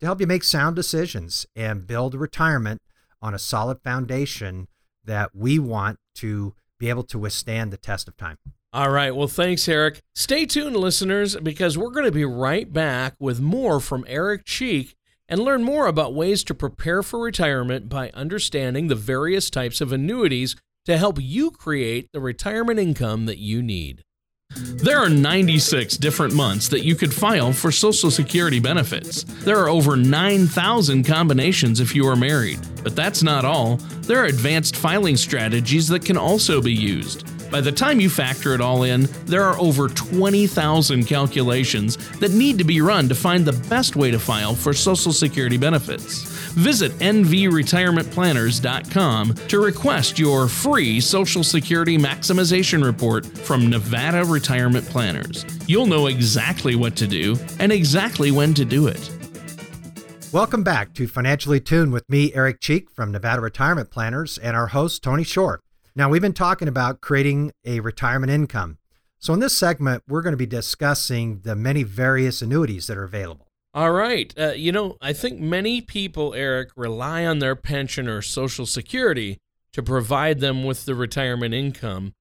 to 0.00 0.06
help 0.06 0.20
you 0.20 0.26
make 0.26 0.44
sound 0.44 0.76
decisions 0.76 1.46
and 1.56 1.86
build 1.86 2.14
retirement 2.14 2.82
on 3.22 3.32
a 3.32 3.38
solid 3.38 3.80
foundation 3.80 4.68
that 5.02 5.30
we 5.34 5.58
want 5.58 5.98
to 6.16 6.54
be 6.78 6.90
able 6.90 7.04
to 7.04 7.18
withstand 7.18 7.72
the 7.72 7.78
test 7.78 8.06
of 8.06 8.16
time. 8.16 8.36
All 8.74 8.90
right. 8.90 9.14
Well, 9.14 9.28
thanks, 9.28 9.68
Eric. 9.68 10.00
Stay 10.16 10.46
tuned, 10.46 10.74
listeners, 10.74 11.36
because 11.36 11.78
we're 11.78 11.92
going 11.92 12.06
to 12.06 12.10
be 12.10 12.24
right 12.24 12.72
back 12.72 13.14
with 13.20 13.40
more 13.40 13.78
from 13.78 14.04
Eric 14.08 14.44
Cheek 14.44 14.96
and 15.28 15.38
learn 15.38 15.62
more 15.62 15.86
about 15.86 16.12
ways 16.12 16.42
to 16.42 16.56
prepare 16.56 17.04
for 17.04 17.20
retirement 17.20 17.88
by 17.88 18.10
understanding 18.14 18.88
the 18.88 18.96
various 18.96 19.48
types 19.48 19.80
of 19.80 19.92
annuities 19.92 20.56
to 20.86 20.98
help 20.98 21.18
you 21.20 21.52
create 21.52 22.08
the 22.12 22.18
retirement 22.18 22.80
income 22.80 23.26
that 23.26 23.38
you 23.38 23.62
need. 23.62 24.02
There 24.56 24.98
are 24.98 25.08
96 25.08 25.96
different 25.98 26.34
months 26.34 26.68
that 26.70 26.84
you 26.84 26.96
could 26.96 27.14
file 27.14 27.52
for 27.52 27.70
Social 27.70 28.10
Security 28.10 28.58
benefits. 28.58 29.22
There 29.44 29.58
are 29.58 29.68
over 29.68 29.96
9,000 29.96 31.04
combinations 31.04 31.78
if 31.78 31.94
you 31.94 32.08
are 32.08 32.16
married. 32.16 32.58
But 32.82 32.96
that's 32.96 33.22
not 33.22 33.44
all. 33.44 33.76
There 34.02 34.20
are 34.20 34.26
advanced 34.26 34.74
filing 34.74 35.16
strategies 35.16 35.86
that 35.88 36.04
can 36.04 36.16
also 36.16 36.60
be 36.60 36.74
used. 36.74 37.24
By 37.54 37.60
the 37.60 37.70
time 37.70 38.00
you 38.00 38.10
factor 38.10 38.52
it 38.52 38.60
all 38.60 38.82
in, 38.82 39.02
there 39.26 39.44
are 39.44 39.56
over 39.60 39.88
20,000 39.88 41.04
calculations 41.04 41.96
that 42.18 42.32
need 42.32 42.58
to 42.58 42.64
be 42.64 42.80
run 42.80 43.08
to 43.08 43.14
find 43.14 43.44
the 43.44 43.52
best 43.68 43.94
way 43.94 44.10
to 44.10 44.18
file 44.18 44.56
for 44.56 44.72
Social 44.72 45.12
Security 45.12 45.56
benefits. 45.56 46.22
Visit 46.54 46.90
nvretirementplanners.com 46.98 49.34
to 49.34 49.60
request 49.60 50.18
your 50.18 50.48
free 50.48 51.00
Social 51.00 51.44
Security 51.44 51.96
maximization 51.96 52.84
report 52.84 53.24
from 53.24 53.70
Nevada 53.70 54.24
Retirement 54.24 54.86
Planners. 54.86 55.46
You'll 55.68 55.86
know 55.86 56.08
exactly 56.08 56.74
what 56.74 56.96
to 56.96 57.06
do 57.06 57.36
and 57.60 57.70
exactly 57.70 58.32
when 58.32 58.52
to 58.54 58.64
do 58.64 58.88
it. 58.88 59.08
Welcome 60.32 60.64
back 60.64 60.92
to 60.94 61.06
Financially 61.06 61.60
Tuned 61.60 61.92
with 61.92 62.10
me, 62.10 62.34
Eric 62.34 62.58
Cheek 62.58 62.90
from 62.90 63.12
Nevada 63.12 63.40
Retirement 63.40 63.92
Planners, 63.92 64.38
and 64.38 64.56
our 64.56 64.66
host, 64.66 65.04
Tony 65.04 65.22
Shore. 65.22 65.60
Now, 65.96 66.08
we've 66.08 66.22
been 66.22 66.32
talking 66.32 66.66
about 66.66 67.00
creating 67.00 67.52
a 67.64 67.78
retirement 67.78 68.32
income. 68.32 68.78
So, 69.18 69.32
in 69.32 69.38
this 69.38 69.56
segment, 69.56 70.02
we're 70.08 70.22
going 70.22 70.32
to 70.32 70.36
be 70.36 70.46
discussing 70.46 71.40
the 71.44 71.54
many 71.54 71.84
various 71.84 72.42
annuities 72.42 72.88
that 72.88 72.98
are 72.98 73.04
available. 73.04 73.48
All 73.72 73.92
right. 73.92 74.34
Uh, 74.38 74.52
you 74.52 74.72
know, 74.72 74.96
I 75.00 75.12
think 75.12 75.40
many 75.40 75.80
people, 75.80 76.34
Eric, 76.34 76.70
rely 76.76 77.24
on 77.24 77.38
their 77.38 77.56
pension 77.56 78.08
or 78.08 78.22
Social 78.22 78.66
Security 78.66 79.38
to 79.72 79.82
provide 79.82 80.40
them 80.40 80.64
with 80.64 80.84
the 80.84 80.94
retirement 80.94 81.54
income 81.54 82.12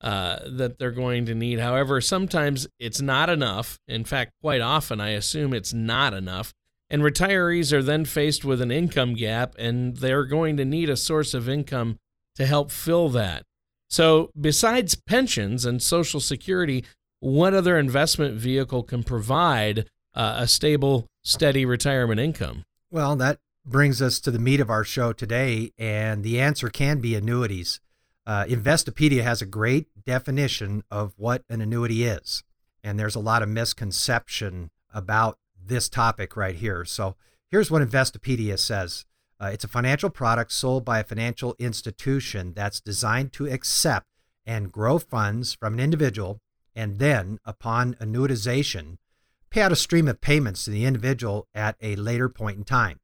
uh, 0.00 0.38
that 0.46 0.78
they're 0.78 0.90
going 0.90 1.26
to 1.26 1.34
need. 1.34 1.60
However, 1.60 2.00
sometimes 2.00 2.66
it's 2.78 3.00
not 3.00 3.30
enough. 3.30 3.78
In 3.86 4.04
fact, 4.04 4.32
quite 4.40 4.60
often, 4.60 5.00
I 5.00 5.10
assume 5.10 5.52
it's 5.52 5.74
not 5.74 6.14
enough. 6.14 6.52
And 6.88 7.02
retirees 7.02 7.72
are 7.72 7.82
then 7.82 8.04
faced 8.04 8.44
with 8.44 8.60
an 8.60 8.70
income 8.70 9.14
gap 9.14 9.54
and 9.58 9.96
they're 9.96 10.24
going 10.24 10.56
to 10.56 10.64
need 10.64 10.90
a 10.90 10.96
source 10.96 11.34
of 11.34 11.48
income 11.48 11.98
to 12.40 12.46
help 12.46 12.70
fill 12.70 13.10
that. 13.10 13.42
So, 13.88 14.30
besides 14.40 14.94
pensions 14.94 15.66
and 15.66 15.82
Social 15.82 16.20
Security, 16.20 16.84
what 17.20 17.52
other 17.52 17.78
investment 17.78 18.34
vehicle 18.34 18.82
can 18.82 19.02
provide 19.02 19.90
uh, 20.14 20.36
a 20.38 20.48
stable, 20.48 21.06
steady 21.22 21.66
retirement 21.66 22.18
income? 22.18 22.64
Well, 22.90 23.14
that 23.16 23.38
brings 23.66 24.00
us 24.00 24.20
to 24.20 24.30
the 24.30 24.38
meat 24.38 24.58
of 24.58 24.70
our 24.70 24.84
show 24.84 25.12
today, 25.12 25.72
and 25.76 26.24
the 26.24 26.40
answer 26.40 26.70
can 26.70 27.00
be 27.00 27.14
annuities. 27.14 27.78
Uh, 28.26 28.44
Investopedia 28.44 29.22
has 29.22 29.42
a 29.42 29.46
great 29.46 29.88
definition 30.06 30.82
of 30.90 31.12
what 31.16 31.42
an 31.50 31.60
annuity 31.60 32.04
is. 32.04 32.42
And 32.82 32.98
there's 32.98 33.16
a 33.16 33.20
lot 33.20 33.42
of 33.42 33.50
misconception 33.50 34.70
about 34.94 35.36
this 35.62 35.90
topic 35.90 36.36
right 36.36 36.54
here. 36.54 36.86
So 36.86 37.16
here's 37.50 37.70
what 37.70 37.82
Investopedia 37.82 38.58
says 38.58 39.04
uh, 39.40 39.46
it's 39.46 39.64
a 39.64 39.68
financial 39.68 40.10
product 40.10 40.52
sold 40.52 40.84
by 40.84 40.98
a 40.98 41.04
financial 41.04 41.56
institution 41.58 42.52
that's 42.54 42.80
designed 42.80 43.32
to 43.32 43.48
accept 43.48 44.06
and 44.44 44.72
grow 44.72 44.98
funds 44.98 45.54
from 45.54 45.74
an 45.74 45.80
individual 45.80 46.40
and 46.74 46.98
then, 46.98 47.38
upon 47.44 47.94
annuitization, 47.94 48.98
pay 49.50 49.62
out 49.62 49.72
a 49.72 49.76
stream 49.76 50.06
of 50.08 50.20
payments 50.20 50.64
to 50.64 50.70
the 50.70 50.84
individual 50.84 51.48
at 51.54 51.76
a 51.80 51.96
later 51.96 52.28
point 52.28 52.58
in 52.58 52.64
time. 52.64 53.00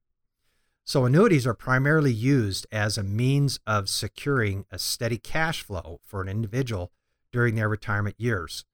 So, 0.85 1.05
annuities 1.05 1.47
are 1.47 1.55
primarily 1.55 2.13
used 2.13 2.67
as 2.71 2.97
a 2.97 3.03
means 3.03 3.59
of 3.67 3.89
securing 3.89 4.67
a 4.71 4.79
steady 4.79 5.19
cash 5.19 5.63
flow 5.63 6.01
for 6.05 6.21
an 6.23 6.29
individual 6.29 6.93
during 7.33 7.57
their 7.57 7.69
retirement 7.69 8.15
years. 8.19 8.65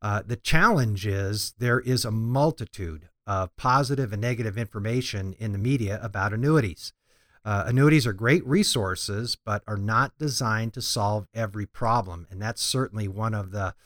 Uh, 0.00 0.22
the 0.24 0.36
challenge 0.36 1.06
is 1.06 1.54
there 1.58 1.80
is 1.80 2.04
a 2.04 2.10
multitude 2.10 3.08
of 3.26 3.56
positive 3.56 4.12
and 4.12 4.22
negative 4.22 4.56
information 4.56 5.34
in 5.38 5.52
the 5.52 5.58
media 5.58 5.98
about 6.02 6.32
annuities. 6.32 6.92
Uh, 7.46 7.62
annuities 7.68 8.08
are 8.08 8.12
great 8.12 8.44
resources, 8.44 9.36
but 9.36 9.62
are 9.68 9.76
not 9.76 10.18
designed 10.18 10.74
to 10.74 10.82
solve 10.82 11.28
every 11.32 11.64
problem. 11.64 12.26
And 12.28 12.42
that's 12.42 12.60
certainly 12.60 13.06
one 13.06 13.34
of 13.34 13.52
the, 13.52 13.76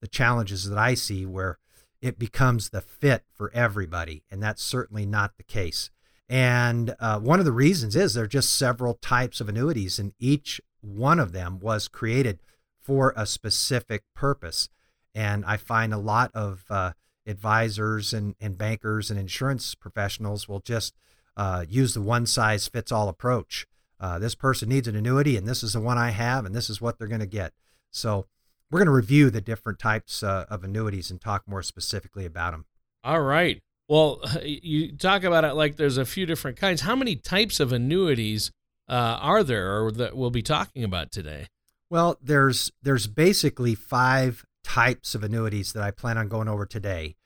the 0.00 0.08
challenges 0.08 0.66
that 0.70 0.78
I 0.78 0.94
see 0.94 1.26
where 1.26 1.58
it 2.00 2.18
becomes 2.18 2.70
the 2.70 2.80
fit 2.80 3.24
for 3.30 3.52
everybody. 3.52 4.22
And 4.30 4.42
that's 4.42 4.62
certainly 4.62 5.04
not 5.04 5.36
the 5.36 5.42
case. 5.42 5.90
And 6.30 6.94
uh, 6.98 7.18
one 7.18 7.40
of 7.40 7.44
the 7.44 7.52
reasons 7.52 7.94
is 7.94 8.14
there 8.14 8.24
are 8.24 8.28
just 8.28 8.56
several 8.56 8.94
types 8.94 9.38
of 9.38 9.50
annuities, 9.50 9.98
and 9.98 10.14
each 10.18 10.58
one 10.80 11.20
of 11.20 11.32
them 11.32 11.58
was 11.58 11.88
created 11.88 12.38
for 12.80 13.12
a 13.18 13.26
specific 13.26 14.02
purpose. 14.14 14.70
And 15.14 15.44
I 15.44 15.58
find 15.58 15.92
a 15.92 15.98
lot 15.98 16.30
of 16.32 16.64
uh, 16.70 16.92
advisors 17.26 18.14
and, 18.14 18.34
and 18.40 18.56
bankers 18.56 19.10
and 19.10 19.20
insurance 19.20 19.74
professionals 19.74 20.48
will 20.48 20.60
just 20.60 20.94
uh, 21.36 21.64
use 21.68 21.94
the 21.94 22.00
one 22.00 22.26
size 22.26 22.66
fits 22.68 22.92
all 22.92 23.08
approach. 23.08 23.66
Uh, 23.98 24.18
this 24.18 24.34
person 24.34 24.68
needs 24.68 24.88
an 24.88 24.96
annuity, 24.96 25.36
and 25.36 25.46
this 25.46 25.62
is 25.62 25.74
the 25.74 25.80
one 25.80 25.98
I 25.98 26.10
have, 26.10 26.44
and 26.44 26.54
this 26.54 26.70
is 26.70 26.80
what 26.80 26.98
they're 26.98 27.08
going 27.08 27.20
to 27.20 27.26
get. 27.26 27.52
So, 27.90 28.26
we're 28.70 28.78
going 28.78 28.86
to 28.86 28.92
review 28.92 29.30
the 29.30 29.40
different 29.40 29.78
types 29.80 30.22
uh, 30.22 30.46
of 30.48 30.62
annuities 30.62 31.10
and 31.10 31.20
talk 31.20 31.42
more 31.48 31.62
specifically 31.62 32.24
about 32.24 32.52
them. 32.52 32.66
All 33.02 33.20
right. 33.20 33.60
Well, 33.88 34.20
you 34.44 34.96
talk 34.96 35.24
about 35.24 35.44
it 35.44 35.54
like 35.54 35.76
there's 35.76 35.98
a 35.98 36.04
few 36.04 36.24
different 36.24 36.56
kinds. 36.56 36.82
How 36.82 36.94
many 36.96 37.16
types 37.16 37.60
of 37.60 37.72
annuities 37.72 38.52
uh, 38.88 39.18
are 39.20 39.42
there, 39.42 39.84
or 39.84 39.92
that 39.92 40.16
we'll 40.16 40.30
be 40.30 40.42
talking 40.42 40.84
about 40.84 41.10
today? 41.10 41.46
Well, 41.90 42.16
there's 42.22 42.70
there's 42.82 43.08
basically 43.08 43.74
five 43.74 44.44
types 44.62 45.14
of 45.14 45.24
annuities 45.24 45.72
that 45.72 45.82
I 45.82 45.90
plan 45.90 46.16
on 46.16 46.28
going 46.28 46.48
over 46.48 46.64
today. 46.64 47.16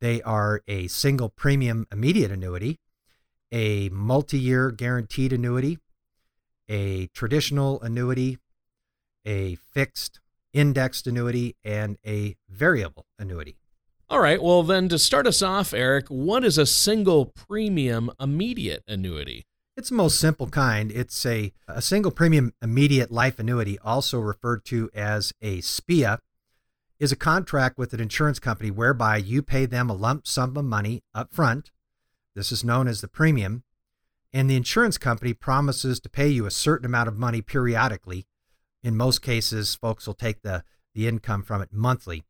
They 0.00 0.20
are 0.22 0.62
a 0.66 0.88
single 0.88 1.28
premium 1.28 1.86
immediate 1.92 2.32
annuity, 2.32 2.80
a 3.52 3.88
multi-year 3.90 4.70
guaranteed 4.70 5.32
annuity, 5.32 5.78
a 6.68 7.06
traditional 7.08 7.80
annuity, 7.82 8.38
a 9.24 9.56
fixed 9.56 10.20
indexed 10.52 11.06
annuity, 11.06 11.56
and 11.64 11.98
a 12.06 12.36
variable 12.48 13.06
annuity. 13.18 13.56
All 14.10 14.20
right. 14.20 14.42
Well, 14.42 14.62
then 14.62 14.88
to 14.88 14.98
start 14.98 15.26
us 15.26 15.42
off, 15.42 15.74
Eric, 15.74 16.08
what 16.08 16.42
is 16.42 16.56
a 16.56 16.64
single 16.64 17.26
premium 17.26 18.10
immediate 18.18 18.82
annuity? 18.88 19.44
It's 19.76 19.90
the 19.90 19.96
most 19.96 20.18
simple 20.18 20.48
kind. 20.48 20.90
It's 20.90 21.24
a, 21.26 21.52
a 21.68 21.82
single 21.82 22.10
premium 22.10 22.52
immediate 22.62 23.12
life 23.12 23.38
annuity, 23.38 23.78
also 23.78 24.18
referred 24.18 24.64
to 24.66 24.90
as 24.94 25.32
a 25.42 25.60
SPIA, 25.60 26.18
is 26.98 27.12
a 27.12 27.16
contract 27.16 27.78
with 27.78 27.92
an 27.92 28.00
insurance 28.00 28.40
company 28.40 28.70
whereby 28.70 29.18
you 29.18 29.42
pay 29.42 29.66
them 29.66 29.88
a 29.88 29.94
lump 29.94 30.26
sum 30.26 30.56
of 30.56 30.64
money 30.64 31.02
up 31.14 31.32
front. 31.32 31.70
This 32.38 32.52
is 32.52 32.62
known 32.62 32.86
as 32.86 33.00
the 33.00 33.08
premium. 33.08 33.64
And 34.32 34.48
the 34.48 34.54
insurance 34.54 34.96
company 34.96 35.34
promises 35.34 35.98
to 35.98 36.08
pay 36.08 36.28
you 36.28 36.46
a 36.46 36.52
certain 36.52 36.86
amount 36.86 37.08
of 37.08 37.18
money 37.18 37.42
periodically. 37.42 38.28
In 38.80 38.96
most 38.96 39.22
cases, 39.22 39.74
folks 39.74 40.06
will 40.06 40.14
take 40.14 40.42
the, 40.42 40.62
the 40.94 41.08
income 41.08 41.42
from 41.42 41.62
it 41.62 41.72
monthly 41.72 42.22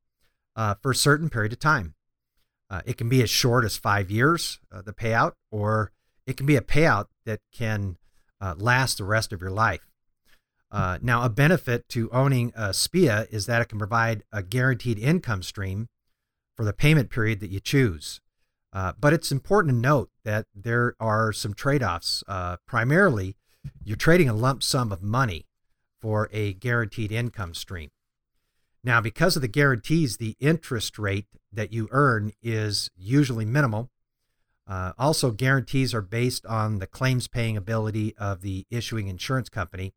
uh, 0.57 0.77
for 0.81 0.93
a 0.93 0.95
certain 0.97 1.29
period 1.29 1.53
of 1.53 1.59
time. 1.59 1.95
Uh, 2.71 2.81
it 2.87 2.97
can 2.97 3.11
be 3.11 3.23
as 3.23 3.29
short 3.29 3.67
as 3.67 3.77
five 3.77 4.11
years, 4.11 4.61
uh, 4.73 4.81
the 4.81 4.95
payout, 4.95 5.33
or 5.51 5.93
it 6.27 6.39
can 6.39 6.47
be 6.47 6.57
a 6.57 6.63
payout 6.63 7.09
that 7.27 7.41
can 7.53 7.99
uh, 8.41 8.55
last 8.57 8.97
the 8.97 9.05
rest 9.05 9.31
of 9.31 9.43
your 9.43 9.51
life. 9.51 9.87
Uh, 10.71 10.97
now, 11.03 11.23
a 11.23 11.29
benefit 11.29 11.87
to 11.91 12.11
owning 12.13 12.51
a 12.57 12.73
SPIA 12.73 13.27
is 13.31 13.45
that 13.45 13.61
it 13.61 13.69
can 13.69 13.79
provide 13.79 14.23
a 14.33 14.43
guaranteed 14.43 14.99
income 14.99 15.43
stream 15.43 15.89
for 16.57 16.65
the 16.65 16.73
payment 16.73 17.11
period 17.11 17.41
that 17.41 17.51
you 17.51 17.61
choose. 17.61 18.23
Uh, 18.73 18.93
but 18.99 19.13
it's 19.13 19.33
important 19.33 19.75
to 19.75 19.81
note 19.81 20.11
that 20.25 20.47
there 20.55 20.95
are 21.01 21.33
some 21.33 21.55
trade 21.55 21.83
offs. 21.83 22.23
primarily, 22.67 23.37
you're 23.83 23.97
trading 23.97 24.29
a 24.29 24.35
lump 24.35 24.63
sum 24.63 24.93
of 24.93 25.03
money 25.03 25.47
for 26.01 26.29
a 26.33 26.53
guaranteed 26.55 27.11
income 27.11 27.55
stream. 27.55 27.91
Now, 28.85 29.01
because 29.01 29.37
of 29.37 29.43
the 29.43 29.49
guarantees, 29.49 30.17
the 30.17 30.37
interest 30.39 30.99
rate 30.99 31.27
that 31.53 31.73
you 31.73 31.89
earn 31.91 32.33
is 32.43 32.91
usually 32.97 33.45
minimal. 33.45 33.91
Uh, 34.67 34.93
also, 34.99 35.31
guarantees 35.31 35.95
are 35.95 36.03
based 36.03 36.47
on 36.47 36.79
the 36.79 36.87
claims 36.87 37.27
paying 37.27 37.57
ability 37.57 38.15
of 38.17 38.43
the 38.43 38.67
issuing 38.71 39.09
insurance 39.09 39.49
company. 39.49 39.95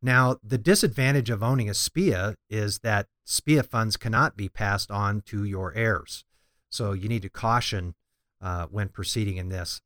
Now, 0.00 0.38
the 0.42 0.58
disadvantage 0.58 1.30
of 1.30 1.42
owning 1.42 1.70
a 1.70 1.74
SPIA 1.74 2.34
is 2.50 2.80
that 2.80 3.06
SPIA 3.24 3.62
funds 3.62 3.96
cannot 3.96 4.36
be 4.36 4.48
passed 4.48 4.90
on 4.90 5.20
to 5.26 5.44
your 5.44 5.72
heirs. 5.74 6.24
So 6.72 6.92
you 6.92 7.08
need 7.08 7.22
to 7.22 7.28
caution 7.28 7.94
uh, 8.40 8.66
when 8.70 8.88
proceeding 8.88 9.36
in 9.36 9.48
this. 9.48 9.80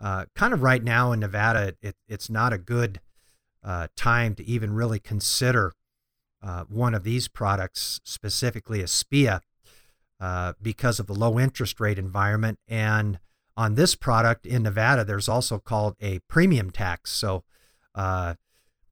Uh, 0.00 0.26
kind 0.34 0.52
of 0.52 0.62
right 0.62 0.82
now 0.82 1.12
in 1.12 1.20
Nevada, 1.20 1.74
it, 1.80 1.96
it's 2.08 2.28
not 2.28 2.52
a 2.52 2.58
good 2.58 3.00
uh, 3.62 3.88
time 3.96 4.34
to 4.34 4.44
even 4.44 4.74
really 4.74 4.98
consider 4.98 5.72
uh, 6.42 6.64
one 6.68 6.94
of 6.94 7.04
these 7.04 7.28
products, 7.28 8.00
specifically 8.04 8.82
a 8.82 8.86
SPIA, 8.86 9.40
uh, 10.20 10.52
because 10.60 11.00
of 11.00 11.06
the 11.06 11.14
low 11.14 11.38
interest 11.38 11.80
rate 11.80 11.98
environment. 11.98 12.58
And 12.68 13.18
on 13.56 13.76
this 13.76 13.94
product 13.94 14.44
in 14.44 14.64
Nevada, 14.64 15.04
there's 15.04 15.28
also 15.28 15.58
called 15.58 15.94
a 16.00 16.18
premium 16.28 16.70
tax. 16.70 17.10
So 17.12 17.44
uh, 17.94 18.34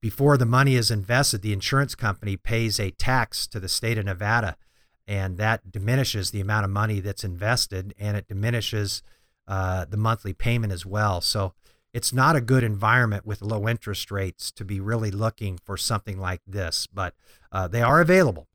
before 0.01 0.37
the 0.37 0.45
money 0.45 0.75
is 0.75 0.89
invested, 0.89 1.41
the 1.41 1.53
insurance 1.53 1.93
company 1.93 2.37
pays 2.37 2.79
a 2.79 2.91
tax 2.91 3.45
to 3.47 3.59
the 3.59 3.69
state 3.69 3.97
of 3.97 4.05
Nevada, 4.05 4.55
and 5.07 5.37
that 5.37 5.71
diminishes 5.71 6.31
the 6.31 6.41
amount 6.41 6.65
of 6.65 6.71
money 6.71 6.99
that's 6.99 7.23
invested 7.23 7.93
and 7.99 8.15
it 8.15 8.27
diminishes 8.27 9.03
uh, 9.47 9.85
the 9.85 9.97
monthly 9.97 10.33
payment 10.33 10.71
as 10.71 10.85
well. 10.85 11.21
So 11.21 11.53
it's 11.93 12.13
not 12.13 12.35
a 12.35 12.41
good 12.41 12.63
environment 12.63 13.25
with 13.25 13.41
low 13.41 13.67
interest 13.67 14.11
rates 14.11 14.51
to 14.51 14.65
be 14.65 14.79
really 14.79 15.11
looking 15.11 15.59
for 15.63 15.77
something 15.77 16.19
like 16.19 16.41
this, 16.47 16.87
but 16.87 17.13
uh, 17.51 17.67
they 17.67 17.81
are 17.81 18.01
available. 18.01 18.47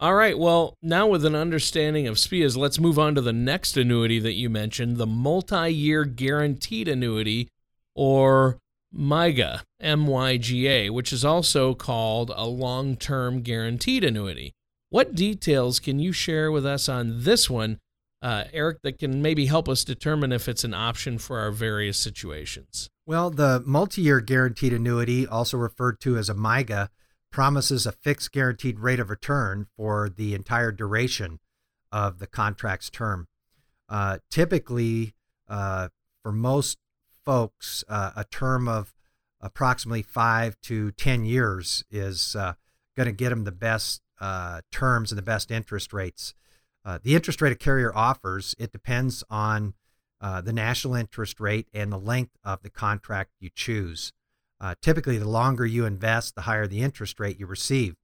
All 0.00 0.14
right. 0.14 0.38
Well, 0.38 0.76
now 0.82 1.06
with 1.06 1.24
an 1.24 1.34
understanding 1.34 2.06
of 2.06 2.16
SPIAs, 2.16 2.56
let's 2.56 2.80
move 2.80 2.98
on 2.98 3.14
to 3.14 3.20
the 3.20 3.32
next 3.32 3.76
annuity 3.76 4.18
that 4.18 4.34
you 4.34 4.50
mentioned 4.50 4.96
the 4.96 5.06
multi 5.06 5.72
year 5.72 6.04
guaranteed 6.04 6.88
annuity, 6.88 7.48
or 7.94 8.58
MYGA, 8.94 9.62
M 9.80 10.06
Y 10.06 10.36
G 10.36 10.68
A, 10.68 10.90
which 10.90 11.12
is 11.12 11.24
also 11.24 11.74
called 11.74 12.32
a 12.34 12.46
long 12.46 12.96
term 12.96 13.40
guaranteed 13.40 14.04
annuity. 14.04 14.53
What 14.94 15.16
details 15.16 15.80
can 15.80 15.98
you 15.98 16.12
share 16.12 16.52
with 16.52 16.64
us 16.64 16.88
on 16.88 17.24
this 17.24 17.50
one 17.50 17.80
uh, 18.22 18.44
Eric, 18.52 18.82
that 18.82 19.00
can 19.00 19.20
maybe 19.20 19.46
help 19.46 19.68
us 19.68 19.82
determine 19.82 20.30
if 20.30 20.48
it's 20.48 20.62
an 20.62 20.72
option 20.72 21.18
for 21.18 21.40
our 21.40 21.50
various 21.50 21.98
situations? 21.98 22.88
Well, 23.04 23.30
the 23.30 23.60
multi 23.66 24.02
year 24.02 24.20
guaranteed 24.20 24.72
annuity, 24.72 25.26
also 25.26 25.56
referred 25.56 25.98
to 26.02 26.16
as 26.16 26.30
a 26.30 26.34
MYGA, 26.34 26.90
promises 27.32 27.86
a 27.86 27.92
fixed 27.92 28.30
guaranteed 28.30 28.78
rate 28.78 29.00
of 29.00 29.10
return 29.10 29.66
for 29.76 30.08
the 30.08 30.32
entire 30.32 30.70
duration 30.70 31.40
of 31.90 32.20
the 32.20 32.28
contract's 32.28 32.88
term. 32.88 33.26
Uh, 33.88 34.18
typically, 34.30 35.16
uh, 35.48 35.88
for 36.22 36.30
most 36.30 36.78
folks, 37.24 37.82
uh, 37.88 38.12
a 38.14 38.22
term 38.22 38.68
of 38.68 38.94
approximately 39.40 40.02
five 40.02 40.56
to 40.60 40.92
10 40.92 41.24
years 41.24 41.82
is 41.90 42.36
uh, 42.36 42.52
going 42.96 43.08
to 43.08 43.12
get 43.12 43.30
them 43.30 43.42
the 43.42 43.50
best 43.50 44.00
uh, 44.24 44.62
terms 44.72 45.12
and 45.12 45.18
the 45.18 45.22
best 45.22 45.50
interest 45.50 45.92
rates. 45.92 46.32
Uh, 46.82 46.98
the 47.02 47.14
interest 47.14 47.42
rate 47.42 47.52
a 47.52 47.54
carrier 47.54 47.94
offers, 47.94 48.54
it 48.58 48.72
depends 48.72 49.22
on 49.28 49.74
uh, 50.18 50.40
the 50.40 50.52
national 50.52 50.94
interest 50.94 51.40
rate 51.40 51.68
and 51.74 51.92
the 51.92 51.98
length 51.98 52.38
of 52.42 52.62
the 52.62 52.70
contract 52.70 53.32
you 53.38 53.50
choose. 53.54 54.14
Uh, 54.58 54.76
typically, 54.80 55.18
the 55.18 55.28
longer 55.28 55.66
you 55.66 55.84
invest, 55.84 56.34
the 56.36 56.42
higher 56.42 56.66
the 56.66 56.80
interest 56.80 57.20
rate 57.20 57.38
you 57.38 57.44
receive. 57.44 57.96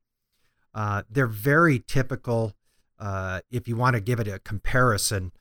Uh, 0.74 1.04
they're 1.08 1.26
very 1.26 1.78
typical. 1.78 2.52
If 3.50 3.66
you 3.66 3.76
want 3.76 3.94
to 3.94 4.00
give 4.00 4.20
it 4.20 4.28
a 4.28 4.40
comparison, 4.40 5.32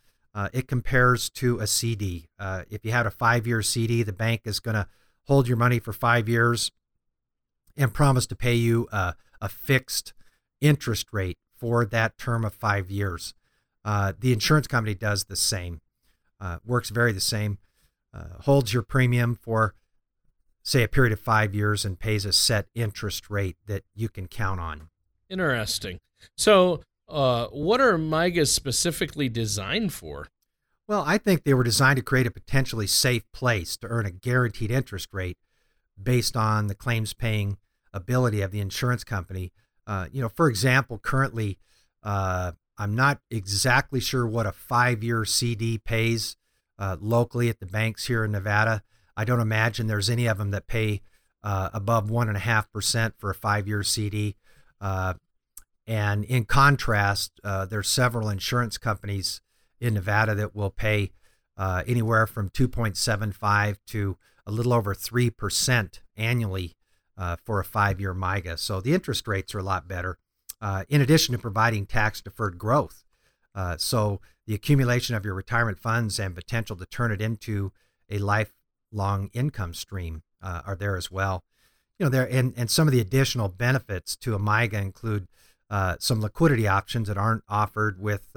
it 0.54 0.70
compares 0.70 1.30
to 1.32 1.60
a 1.60 1.68
CD. 1.68 2.30
if 2.70 2.86
you 2.86 2.94
had 2.94 3.06
a 3.06 3.12
five 3.12 3.46
year 3.46 3.62
CD, 3.62 4.02
the 4.02 4.14
bank 4.14 4.44
is 4.46 4.62
going 4.62 4.76
to 4.76 4.88
hold 5.24 5.50
your 5.50 5.58
money 5.58 5.80
for 5.80 5.92
five 5.92 6.30
years 6.30 6.72
and 7.76 7.94
promise 7.94 8.26
to 8.28 8.36
pay 8.38 8.56
you 8.56 8.88
a 8.94 9.50
fixed 9.50 10.14
interest 10.62 11.08
rate 11.12 11.38
for 11.56 11.86
that 11.86 12.18
term 12.18 12.46
of 12.46 12.54
five 12.54 12.90
years. 12.90 13.34
Uh, 13.84 14.14
the 14.18 14.34
insurance 14.34 14.68
company 14.68 14.96
does 14.96 15.26
the 15.26 15.36
same, 15.36 15.82
uh, 16.40 16.58
works 16.66 16.90
very 16.90 17.12
the 17.12 17.22
same, 17.22 17.58
uh, 18.14 18.42
holds 18.42 18.74
your 18.74 18.84
premium 18.84 19.36
for, 19.42 19.74
say, 20.64 20.84
a 20.84 20.88
period 20.88 21.14
of 21.14 21.20
five 21.20 21.54
years 21.54 21.86
and 21.86 22.00
pays 22.00 22.26
a 22.26 22.34
set 22.34 22.68
interest 22.76 23.30
rate 23.30 23.58
that 23.68 23.84
you 23.94 24.10
can 24.10 24.28
count 24.28 24.60
on. 24.60 24.90
Interesting. 25.30 26.00
So, 26.36 26.82
uh, 27.08 27.48
what 27.48 27.82
are 27.82 27.98
MYGAs 27.98 28.50
specifically 28.50 29.30
designed 29.30 29.94
for? 29.94 30.28
Well, 30.88 31.04
I 31.06 31.18
think 31.18 31.44
they 31.44 31.54
were 31.54 31.64
designed 31.64 31.98
to 31.98 32.04
create 32.04 32.28
a 32.28 32.32
potentially 32.32 32.88
safe 32.88 33.24
place 33.32 33.78
to 33.78 33.88
earn 33.88 34.06
a 34.06 34.12
guaranteed 34.12 34.72
interest 34.72 35.10
rate 35.12 35.38
based 36.02 36.36
on 36.36 36.68
the 36.68 36.76
claims 36.76 37.14
paying 37.14 37.58
ability 37.94 38.42
of 38.42 38.52
the 38.52 38.60
insurance 38.60 39.04
company. 39.04 39.52
Uh, 39.90 40.06
you 40.12 40.22
know, 40.22 40.30
for 40.30 40.48
example, 40.48 41.00
currently, 41.00 41.58
uh, 42.04 42.52
I'm 42.78 42.94
not 42.94 43.22
exactly 43.32 44.00
sure 44.00 44.28
what 44.28 44.46
a 44.46 44.52
five 44.52 45.04
year 45.04 45.26
CD 45.26 45.80
pays 45.80 46.38
uh, 46.78 46.96
locally 47.02 47.50
at 47.50 47.60
the 47.60 47.66
banks 47.66 48.06
here 48.06 48.24
in 48.24 48.32
Nevada. 48.32 48.84
I 49.18 49.26
don't 49.26 49.40
imagine 49.40 49.88
there's 49.88 50.10
any 50.10 50.28
of 50.28 50.38
them 50.38 50.52
that 50.52 50.68
pay 50.68 51.02
uh, 51.44 51.72
above 51.74 52.08
1.5% 52.08 53.14
for 53.18 53.32
a 53.32 53.34
five 53.36 53.68
year 53.68 53.82
CD. 53.82 54.36
Uh, 54.80 55.16
and 55.88 56.24
in 56.24 56.46
contrast, 56.46 57.32
there's 57.44 57.90
several 57.90 58.30
insurance 58.30 58.78
companies 58.78 59.42
in 59.82 59.96
Nevada 59.96 60.36
that 60.36 60.56
will 60.56 60.70
pay 60.70 61.14
anywhere 61.58 62.28
from 62.28 62.52
2.75 62.52 63.78
to 63.88 64.18
a 64.46 64.52
little 64.52 64.72
over 64.72 64.94
3% 64.94 66.00
annually 66.16 66.76
uh, 67.20 67.36
for 67.44 67.60
a 67.60 67.66
five 67.66 68.00
year 68.00 68.14
MYGA. 68.14 68.58
So 68.58 68.82
the 68.82 68.94
interest 68.94 69.28
rates 69.28 69.54
are 69.54 69.60
a 69.60 69.64
lot 69.64 69.88
better, 69.88 70.18
uh, 70.62 70.86
in 70.90 71.02
addition 71.02 71.34
to 71.34 71.40
providing 71.40 71.86
tax 71.86 72.22
deferred 72.22 72.58
growth. 72.58 73.04
Uh, 73.54 73.78
so 73.78 74.22
the 74.48 74.56
accumulation 74.56 75.16
of 75.16 75.26
your 75.26 75.34
retirement 75.34 75.80
funds 75.80 76.20
and 76.20 76.34
potential 76.34 76.76
to 76.78 76.86
turn 76.86 77.12
it 77.12 77.22
into 77.22 77.72
a 78.10 78.18
lifelong 78.18 79.30
income 79.34 79.74
stream 79.74 80.24
uh, 80.42 80.62
are 80.66 80.76
there 80.76 80.96
as 80.96 81.12
well. 81.12 81.44
You 82.00 82.06
know, 82.06 82.10
there 82.10 82.28
and, 82.32 82.54
and 82.56 82.72
some 82.72 82.88
of 82.88 82.94
the 82.94 83.02
additional 83.02 83.50
benefits 83.50 84.16
to 84.18 84.34
a 84.34 84.40
MYGA 84.40 84.82
include 84.82 85.28
uh, 85.70 85.98
some 86.00 86.22
liquidity 86.22 86.68
options 86.68 87.10
that 87.10 87.18
aren't 87.18 87.44
offered 87.50 88.00
with 88.00 88.32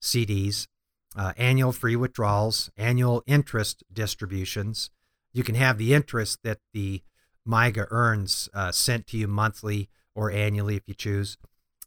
CDs 0.00 0.68
uh, 1.16 1.32
annual 1.36 1.72
free 1.72 1.96
withdrawals, 1.96 2.70
annual 2.76 3.22
interest 3.26 3.82
distributions. 3.92 4.90
You 5.32 5.42
can 5.42 5.54
have 5.54 5.78
the 5.78 5.94
interest 5.94 6.40
that 6.44 6.58
the 6.72 7.02
MYGA 7.46 7.86
earns 7.90 8.48
uh, 8.54 8.72
sent 8.72 9.06
to 9.08 9.16
you 9.16 9.26
monthly 9.26 9.88
or 10.14 10.30
annually 10.30 10.76
if 10.76 10.82
you 10.86 10.94
choose. 10.94 11.36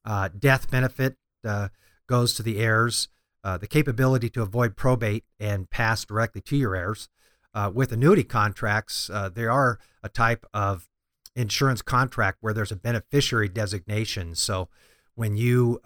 Uh, 0.05 0.29
death 0.37 0.69
benefit 0.69 1.17
uh, 1.45 1.69
goes 2.07 2.33
to 2.35 2.43
the 2.43 2.59
heirs. 2.59 3.07
Uh, 3.43 3.57
the 3.57 3.67
capability 3.67 4.29
to 4.29 4.41
avoid 4.41 4.77
probate 4.77 5.25
and 5.39 5.69
pass 5.69 6.05
directly 6.05 6.41
to 6.41 6.55
your 6.55 6.75
heirs. 6.75 7.09
Uh, 7.53 7.69
with 7.73 7.91
annuity 7.91 8.23
contracts, 8.23 9.11
there 9.33 9.51
are 9.51 9.79
a 10.01 10.09
type 10.09 10.45
of 10.53 10.87
insurance 11.35 11.81
contract 11.81 12.37
where 12.41 12.53
there's 12.53 12.71
a 12.71 12.75
beneficiary 12.75 13.49
designation. 13.49 14.33
So 14.33 14.69
when 15.15 15.35
you 15.35 15.81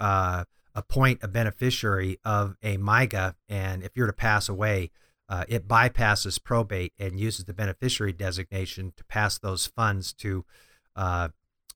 appoint 0.75 1.19
a 1.24 1.27
beneficiary 1.27 2.19
of 2.24 2.55
a 2.62 2.77
MYGA, 2.77 3.33
and 3.50 3.83
if 3.83 3.97
you're 3.97 4.07
to 4.07 4.13
pass 4.13 4.47
away, 4.47 4.91
uh, 5.29 5.46
it 5.48 5.67
bypasses 5.67 6.41
probate 6.41 6.93
and 6.98 7.19
uses 7.19 7.46
the 7.46 7.53
beneficiary 7.53 8.13
designation 8.13 8.93
to 8.96 9.03
pass 9.05 9.38
those 9.38 9.67
funds 9.67 10.13
to 10.13 10.46
uh, 10.96 11.29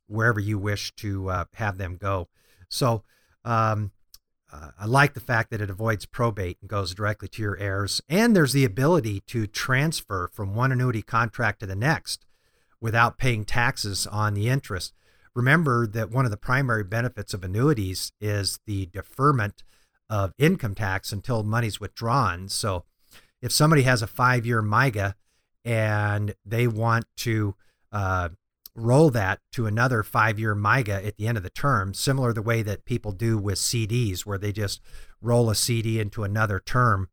wherever 0.08 0.40
you 0.40 0.58
wish 0.58 0.94
to 0.96 1.30
uh, 1.30 1.46
have 1.56 1.78
them 1.78 1.98
go. 1.98 2.28
So 2.70 3.04
um, 3.44 3.92
uh, 4.52 4.72
I 4.80 4.86
like 4.86 5.14
the 5.14 5.20
fact 5.20 5.52
that 5.52 5.62
it 5.62 5.70
avoids 5.70 6.06
probate 6.06 6.58
and 6.62 6.70
goes 6.70 6.94
directly 6.94 7.28
to 7.30 7.42
your 7.42 7.58
heirs. 7.58 8.02
And 8.10 8.36
there's 8.36 8.54
the 8.54 8.66
ability 8.66 9.22
to 9.28 9.48
transfer 9.48 10.30
from 10.34 10.56
one 10.56 10.72
annuity 10.72 11.02
contract 11.02 11.60
to 11.60 11.66
the 11.66 11.76
next 11.76 12.26
without 12.80 13.18
paying 13.18 13.46
taxes 13.46 14.08
on 14.08 14.34
the 14.34 14.50
interest 14.50 14.94
remember 15.36 15.88
that 15.88 16.12
one 16.12 16.26
of 16.26 16.32
the 16.32 16.38
primary 16.38 16.84
benefits 16.84 17.34
of 17.34 17.44
annuities 17.44 18.12
is 18.20 18.60
the 18.66 18.88
deferment 18.88 19.64
of 20.10 20.34
income 20.38 20.76
tax 20.76 21.12
until 21.12 21.44
money's 21.44 21.80
withdrawn. 21.80 22.50
So 22.50 22.84
if 23.42 23.52
somebody 23.52 23.84
has 23.84 24.02
a 24.02 24.08
five 24.08 24.46
year 24.46 24.62
MYGA 24.62 25.16
and 25.64 26.36
they 26.46 26.68
want 26.68 27.06
to 27.18 27.56
uh, 27.92 28.30
roll 28.76 29.10
that 29.10 29.40
to 29.54 29.66
another 29.66 30.04
five 30.04 30.40
year 30.40 30.56
MYGA 30.56 31.06
at 31.06 31.18
the 31.18 31.28
end 31.28 31.38
of 31.38 31.44
the 31.44 31.50
term, 31.50 31.94
similar 31.94 32.34
the 32.34 32.42
way 32.42 32.62
that 32.62 32.86
people 32.86 33.12
do 33.12 33.38
with 33.38 33.58
CDs, 33.58 34.22
where 34.22 34.38
they 34.38 34.52
just 34.52 34.82
roll 35.22 35.50
a 35.50 35.56
CD 35.56 36.00
into 36.00 36.24
another 36.24 36.60
term, 36.60 37.10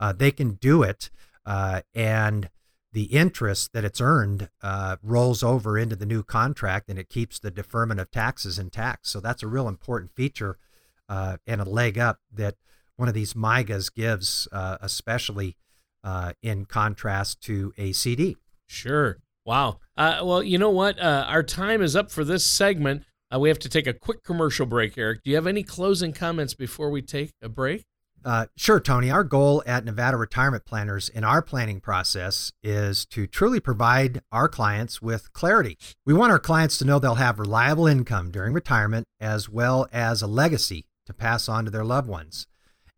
uh, 0.00 0.12
they 0.12 0.30
can 0.30 0.54
do 0.54 0.82
it. 0.82 1.10
Uh, 1.46 1.82
and 1.94 2.48
the 2.92 3.04
interest 3.04 3.72
that 3.72 3.84
it's 3.84 4.00
earned 4.00 4.48
uh, 4.62 4.96
rolls 5.02 5.42
over 5.42 5.76
into 5.76 5.96
the 5.96 6.06
new 6.06 6.22
contract 6.22 6.88
and 6.88 6.98
it 6.98 7.08
keeps 7.08 7.38
the 7.38 7.50
deferment 7.50 7.98
of 8.00 8.10
taxes 8.10 8.58
intact. 8.58 9.06
So 9.06 9.20
that's 9.20 9.42
a 9.42 9.48
real 9.48 9.68
important 9.68 10.12
feature 10.14 10.56
uh, 11.08 11.38
and 11.46 11.60
a 11.60 11.68
leg 11.68 11.98
up 11.98 12.20
that 12.32 12.54
one 12.96 13.08
of 13.08 13.14
these 13.14 13.34
MYGAs 13.34 13.92
gives, 13.92 14.46
uh, 14.52 14.78
especially 14.80 15.56
uh, 16.04 16.34
in 16.42 16.66
contrast 16.66 17.40
to 17.42 17.72
a 17.76 17.92
CD. 17.92 18.36
Sure. 18.66 19.18
Wow. 19.44 19.80
Uh, 19.96 20.20
well, 20.22 20.42
you 20.42 20.58
know 20.58 20.70
what? 20.70 20.98
Uh, 21.00 21.24
our 21.26 21.42
time 21.42 21.82
is 21.82 21.96
up 21.96 22.10
for 22.10 22.24
this 22.24 22.44
segment. 22.44 23.02
we 23.36 23.48
have 23.48 23.58
to 23.58 23.68
take 23.68 23.88
a 23.88 23.92
quick 23.92 24.22
commercial 24.22 24.66
break, 24.66 24.96
Eric. 24.96 25.22
Do 25.24 25.30
you 25.30 25.36
have 25.36 25.46
any 25.46 25.62
closing 25.62 26.12
comments 26.12 26.54
before 26.54 26.90
we 26.90 27.02
take 27.02 27.32
a 27.42 27.48
break? 27.48 27.84
Uh, 28.24 28.46
sure, 28.56 28.80
Tony. 28.80 29.10
Our 29.10 29.24
goal 29.24 29.62
at 29.66 29.84
Nevada 29.84 30.16
Retirement 30.16 30.64
Planners 30.64 31.10
in 31.10 31.24
our 31.24 31.42
planning 31.42 31.80
process 31.80 32.52
is 32.62 33.04
to 33.06 33.26
truly 33.26 33.60
provide 33.60 34.22
our 34.32 34.48
clients 34.48 35.02
with 35.02 35.32
clarity. 35.34 35.76
We 36.06 36.14
want 36.14 36.32
our 36.32 36.38
clients 36.38 36.78
to 36.78 36.86
know 36.86 36.98
they'll 36.98 37.16
have 37.16 37.38
reliable 37.38 37.86
income 37.86 38.30
during 38.30 38.54
retirement 38.54 39.06
as 39.20 39.50
well 39.50 39.86
as 39.92 40.22
a 40.22 40.26
legacy 40.26 40.86
to 41.04 41.12
pass 41.12 41.50
on 41.50 41.66
to 41.66 41.70
their 41.70 41.84
loved 41.84 42.08
ones. 42.08 42.46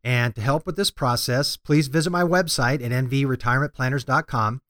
And 0.06 0.36
to 0.36 0.40
help 0.40 0.66
with 0.66 0.76
this 0.76 0.92
process, 0.92 1.56
please 1.56 1.88
visit 1.88 2.10
my 2.10 2.22
website 2.22 2.80
at 2.80 2.92
nvretirementplanners.com 2.92 4.62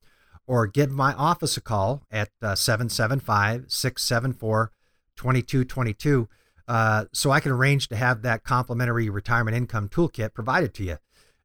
or 0.46 0.66
give 0.66 0.90
my 0.90 1.12
office 1.12 1.58
a 1.58 1.60
call 1.60 2.04
at 2.10 2.30
uh, 2.40 2.54
775 2.54 3.66
674 3.68 4.72
2222 5.14 6.28
uh, 6.66 7.04
so 7.12 7.32
I 7.32 7.40
can 7.40 7.52
arrange 7.52 7.88
to 7.88 7.96
have 7.96 8.22
that 8.22 8.44
complimentary 8.44 9.10
retirement 9.10 9.54
income 9.54 9.90
toolkit 9.90 10.32
provided 10.32 10.72
to 10.72 10.84
you. 10.84 10.96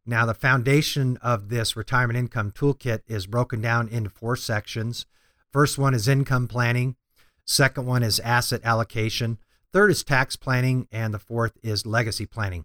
Now, 0.06 0.26
the 0.26 0.34
foundation 0.34 1.18
of 1.18 1.50
this 1.50 1.76
retirement 1.76 2.18
income 2.18 2.54
toolkit 2.54 3.02
is 3.10 3.28
broken 3.28 3.60
down 3.60 3.90
into 3.90 4.10
four 4.10 4.38
sections. 4.38 5.06
First 5.52 5.78
one 5.78 5.94
is 5.94 6.08
income 6.08 6.48
planning, 6.48 6.96
second 7.44 7.88
one 7.88 8.04
is 8.04 8.22
asset 8.22 8.62
allocation, 8.64 9.38
third 9.74 9.92
is 9.92 10.02
tax 10.02 10.38
planning, 10.38 10.88
and 10.94 11.14
the 11.14 11.20
fourth 11.20 11.58
is 11.62 11.86
legacy 11.86 12.26
planning. 12.26 12.64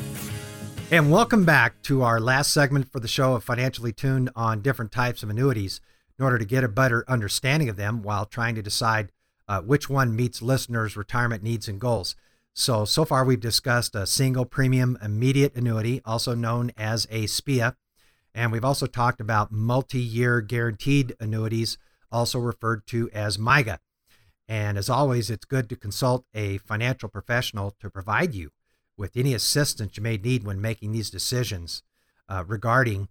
And 0.93 1.13
welcome 1.13 1.45
back 1.45 1.81
to 1.83 2.03
our 2.03 2.19
last 2.19 2.53
segment 2.53 2.91
for 2.91 2.99
the 2.99 3.07
show 3.07 3.35
of 3.35 3.45
Financially 3.45 3.93
Tuned 3.93 4.29
on 4.35 4.61
different 4.61 4.91
types 4.91 5.23
of 5.23 5.31
annuities 5.31 5.81
in 6.19 6.25
order 6.25 6.37
to 6.37 6.45
get 6.45 6.65
a 6.65 6.69
better 6.69 7.05
understanding 7.07 7.69
of 7.69 7.77
them 7.77 8.03
while 8.03 8.27
trying 8.27 8.57
to 8.57 8.63
decide 8.63 9.13
uh, 9.47 9.61
which 9.61 9.89
one 9.89 10.17
meets 10.17 10.43
listeners' 10.43 10.97
retirement 10.97 11.43
needs 11.43 11.69
and 11.69 11.81
goals. 11.81 12.17
So, 12.55 12.85
so 12.85 13.05
far 13.05 13.25
we've 13.25 13.41
discussed 13.41 13.95
a 13.95 14.07
single 14.07 14.45
premium 14.45 14.99
immediate 15.03 15.55
annuity, 15.55 16.01
also 16.05 16.35
known 16.35 16.73
as 16.77 17.07
a 17.11 17.27
SPIA, 17.27 17.77
And 18.35 18.53
we've 18.53 18.65
also 18.65 18.87
talked 18.87 19.21
about 19.21 19.53
multi 19.53 20.01
year 20.01 20.41
guaranteed 20.41 21.15
annuities, 21.21 21.79
also 22.11 22.39
referred 22.39 22.87
to 22.89 23.11
as 23.13 23.39
MYGA. 23.39 23.79
And 24.49 24.77
as 24.77 24.91
always, 24.91 25.31
it's 25.31 25.45
good 25.45 25.69
to 25.69 25.77
consult 25.77 26.25
a 26.35 26.59
financial 26.59 27.09
professional 27.09 27.77
to 27.81 27.89
provide 27.89 28.35
you 28.35 28.51
with 28.97 29.17
any 29.17 29.33
assistance 29.33 29.97
you 29.97 30.03
may 30.03 30.17
need 30.17 30.45
when 30.45 30.61
making 30.61 30.93
these 30.93 31.11
decisions 31.11 31.83
uh, 32.29 32.45
regarding 32.47 33.09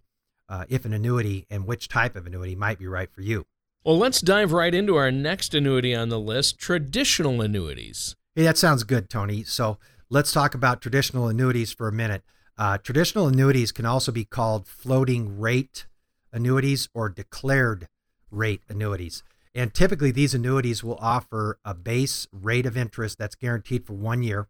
uh, 0.48 0.64
if 0.68 0.84
an 0.84 0.92
annuity 0.92 1.46
and 1.48 1.66
which 1.66 1.88
type 1.88 2.16
of 2.16 2.26
annuity 2.26 2.54
might 2.54 2.78
be 2.78 2.86
right 2.86 3.10
for 3.12 3.22
you. 3.22 3.46
Well, 3.84 3.96
let's 3.96 4.20
dive 4.20 4.52
right 4.52 4.74
into 4.74 4.96
our 4.96 5.10
next 5.10 5.54
annuity 5.54 5.94
on 5.94 6.10
the 6.10 6.20
list 6.20 6.58
traditional 6.58 7.40
annuities. 7.40 8.16
Hey, 8.34 8.42
that 8.42 8.58
sounds 8.58 8.84
good, 8.84 9.08
Tony. 9.08 9.42
So 9.42 9.78
let's 10.10 10.32
talk 10.32 10.54
about 10.54 10.82
traditional 10.82 11.28
annuities 11.28 11.72
for 11.72 11.88
a 11.88 11.92
minute. 11.92 12.22
Uh, 12.60 12.76
traditional 12.76 13.26
annuities 13.26 13.72
can 13.72 13.86
also 13.86 14.12
be 14.12 14.22
called 14.22 14.66
floating 14.66 15.40
rate 15.40 15.86
annuities 16.30 16.90
or 16.92 17.08
declared 17.08 17.88
rate 18.30 18.60
annuities. 18.68 19.22
And 19.54 19.72
typically, 19.72 20.10
these 20.10 20.34
annuities 20.34 20.84
will 20.84 20.98
offer 21.00 21.58
a 21.64 21.72
base 21.72 22.28
rate 22.30 22.66
of 22.66 22.76
interest 22.76 23.16
that's 23.16 23.34
guaranteed 23.34 23.86
for 23.86 23.94
one 23.94 24.22
year, 24.22 24.46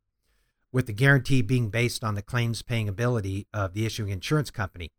with 0.73 0.87
the 0.87 0.93
guarantee 0.93 1.41
being 1.41 1.71
based 1.71 2.03
on 2.03 2.17
the 2.17 2.21
claims 2.21 2.63
paying 2.63 2.89
ability 2.89 3.47
of 3.55 3.75
the 3.75 3.87
issuing 3.87 4.09
insurance 4.09 4.51
company. 4.51 4.91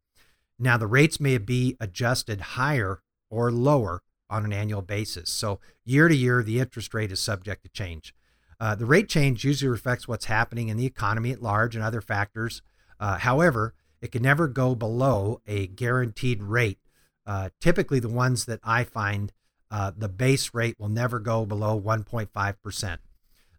Now, 0.58 0.78
the 0.78 0.88
rates 0.88 1.20
may 1.20 1.38
be 1.38 1.76
adjusted 1.82 2.40
higher 2.40 3.02
or 3.30 3.52
lower 3.52 4.04
on 4.30 4.46
an 4.46 4.54
annual 4.54 4.82
basis. 4.82 5.30
So, 5.30 5.60
year 5.84 6.08
to 6.08 6.16
year, 6.16 6.42
the 6.44 6.62
interest 6.62 6.94
rate 6.94 7.12
is 7.12 7.20
subject 7.20 7.64
to 7.64 7.70
change. 7.70 8.16
Uh, 8.58 8.74
the 8.76 8.86
rate 8.86 9.10
change 9.10 9.44
usually 9.44 9.70
reflects 9.70 10.08
what's 10.08 10.26
happening 10.26 10.70
in 10.70 10.78
the 10.78 10.86
economy 10.86 11.32
at 11.32 11.44
large 11.44 11.76
and 11.76 11.84
other 11.84 12.00
factors. 12.00 12.62
Uh, 13.02 13.18
however, 13.18 13.74
it 14.00 14.12
can 14.12 14.22
never 14.22 14.48
go 14.48 14.76
below 14.76 15.42
a 15.48 15.68
guaranteed 15.68 16.42
rate. 16.44 16.80
Uh, 17.26 17.50
typically, 17.60 18.00
the 18.00 18.08
ones 18.08 18.46
that 18.46 18.60
I 18.64 18.84
find, 18.84 19.34
uh, 19.72 19.92
the 19.98 20.08
base 20.08 20.54
rate 20.54 20.80
will 20.80 20.90
never 20.90 21.20
go 21.20 21.46
below 21.46 21.80
1.5%. 21.80 22.98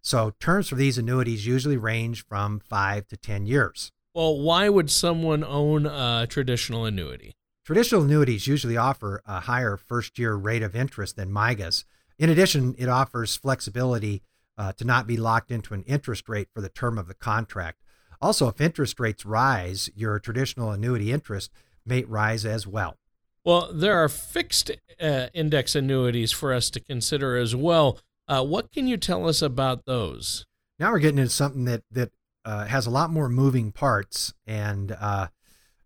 So, 0.01 0.33
terms 0.39 0.69
for 0.69 0.75
these 0.75 0.97
annuities 0.97 1.45
usually 1.45 1.77
range 1.77 2.25
from 2.25 2.59
five 2.59 3.07
to 3.07 3.17
10 3.17 3.45
years. 3.45 3.91
Well, 4.13 4.39
why 4.39 4.69
would 4.69 4.89
someone 4.89 5.43
own 5.43 5.85
a 5.85 6.27
traditional 6.29 6.85
annuity? 6.85 7.33
Traditional 7.65 8.03
annuities 8.03 8.47
usually 8.47 8.77
offer 8.77 9.21
a 9.25 9.41
higher 9.41 9.77
first 9.77 10.19
year 10.19 10.35
rate 10.35 10.63
of 10.63 10.75
interest 10.75 11.15
than 11.15 11.31
MYGAs. 11.31 11.85
In 12.19 12.29
addition, 12.29 12.75
it 12.77 12.89
offers 12.89 13.35
flexibility 13.35 14.21
uh, 14.57 14.73
to 14.73 14.85
not 14.85 15.07
be 15.07 15.17
locked 15.17 15.51
into 15.51 15.73
an 15.73 15.83
interest 15.83 16.29
rate 16.29 16.49
for 16.53 16.61
the 16.61 16.69
term 16.69 16.97
of 16.97 17.07
the 17.07 17.13
contract. 17.13 17.81
Also, 18.23 18.47
if 18.47 18.61
interest 18.61 19.01
rates 19.01 19.25
rise, 19.25 19.89
your 19.97 20.17
traditional 20.17 20.71
annuity 20.71 21.11
interest 21.11 21.51
may 21.85 22.05
rise 22.05 22.45
as 22.45 22.65
well. 22.65 22.95
Well, 23.43 23.69
there 23.73 24.01
are 24.01 24.07
fixed 24.07 24.71
uh, 25.01 25.27
index 25.33 25.75
annuities 25.75 26.31
for 26.31 26.53
us 26.53 26.69
to 26.69 26.79
consider 26.79 27.35
as 27.35 27.53
well. 27.53 27.99
Uh, 28.25 28.41
what 28.45 28.71
can 28.71 28.87
you 28.87 28.95
tell 28.95 29.27
us 29.27 29.41
about 29.41 29.83
those? 29.83 30.45
Now 30.79 30.93
we're 30.93 30.99
getting 30.99 31.17
into 31.17 31.31
something 31.31 31.65
that 31.65 31.83
that 31.91 32.11
uh, 32.45 32.63
has 32.67 32.85
a 32.85 32.89
lot 32.89 33.09
more 33.09 33.27
moving 33.27 33.73
parts 33.73 34.33
and 34.47 34.95
uh, 34.97 35.27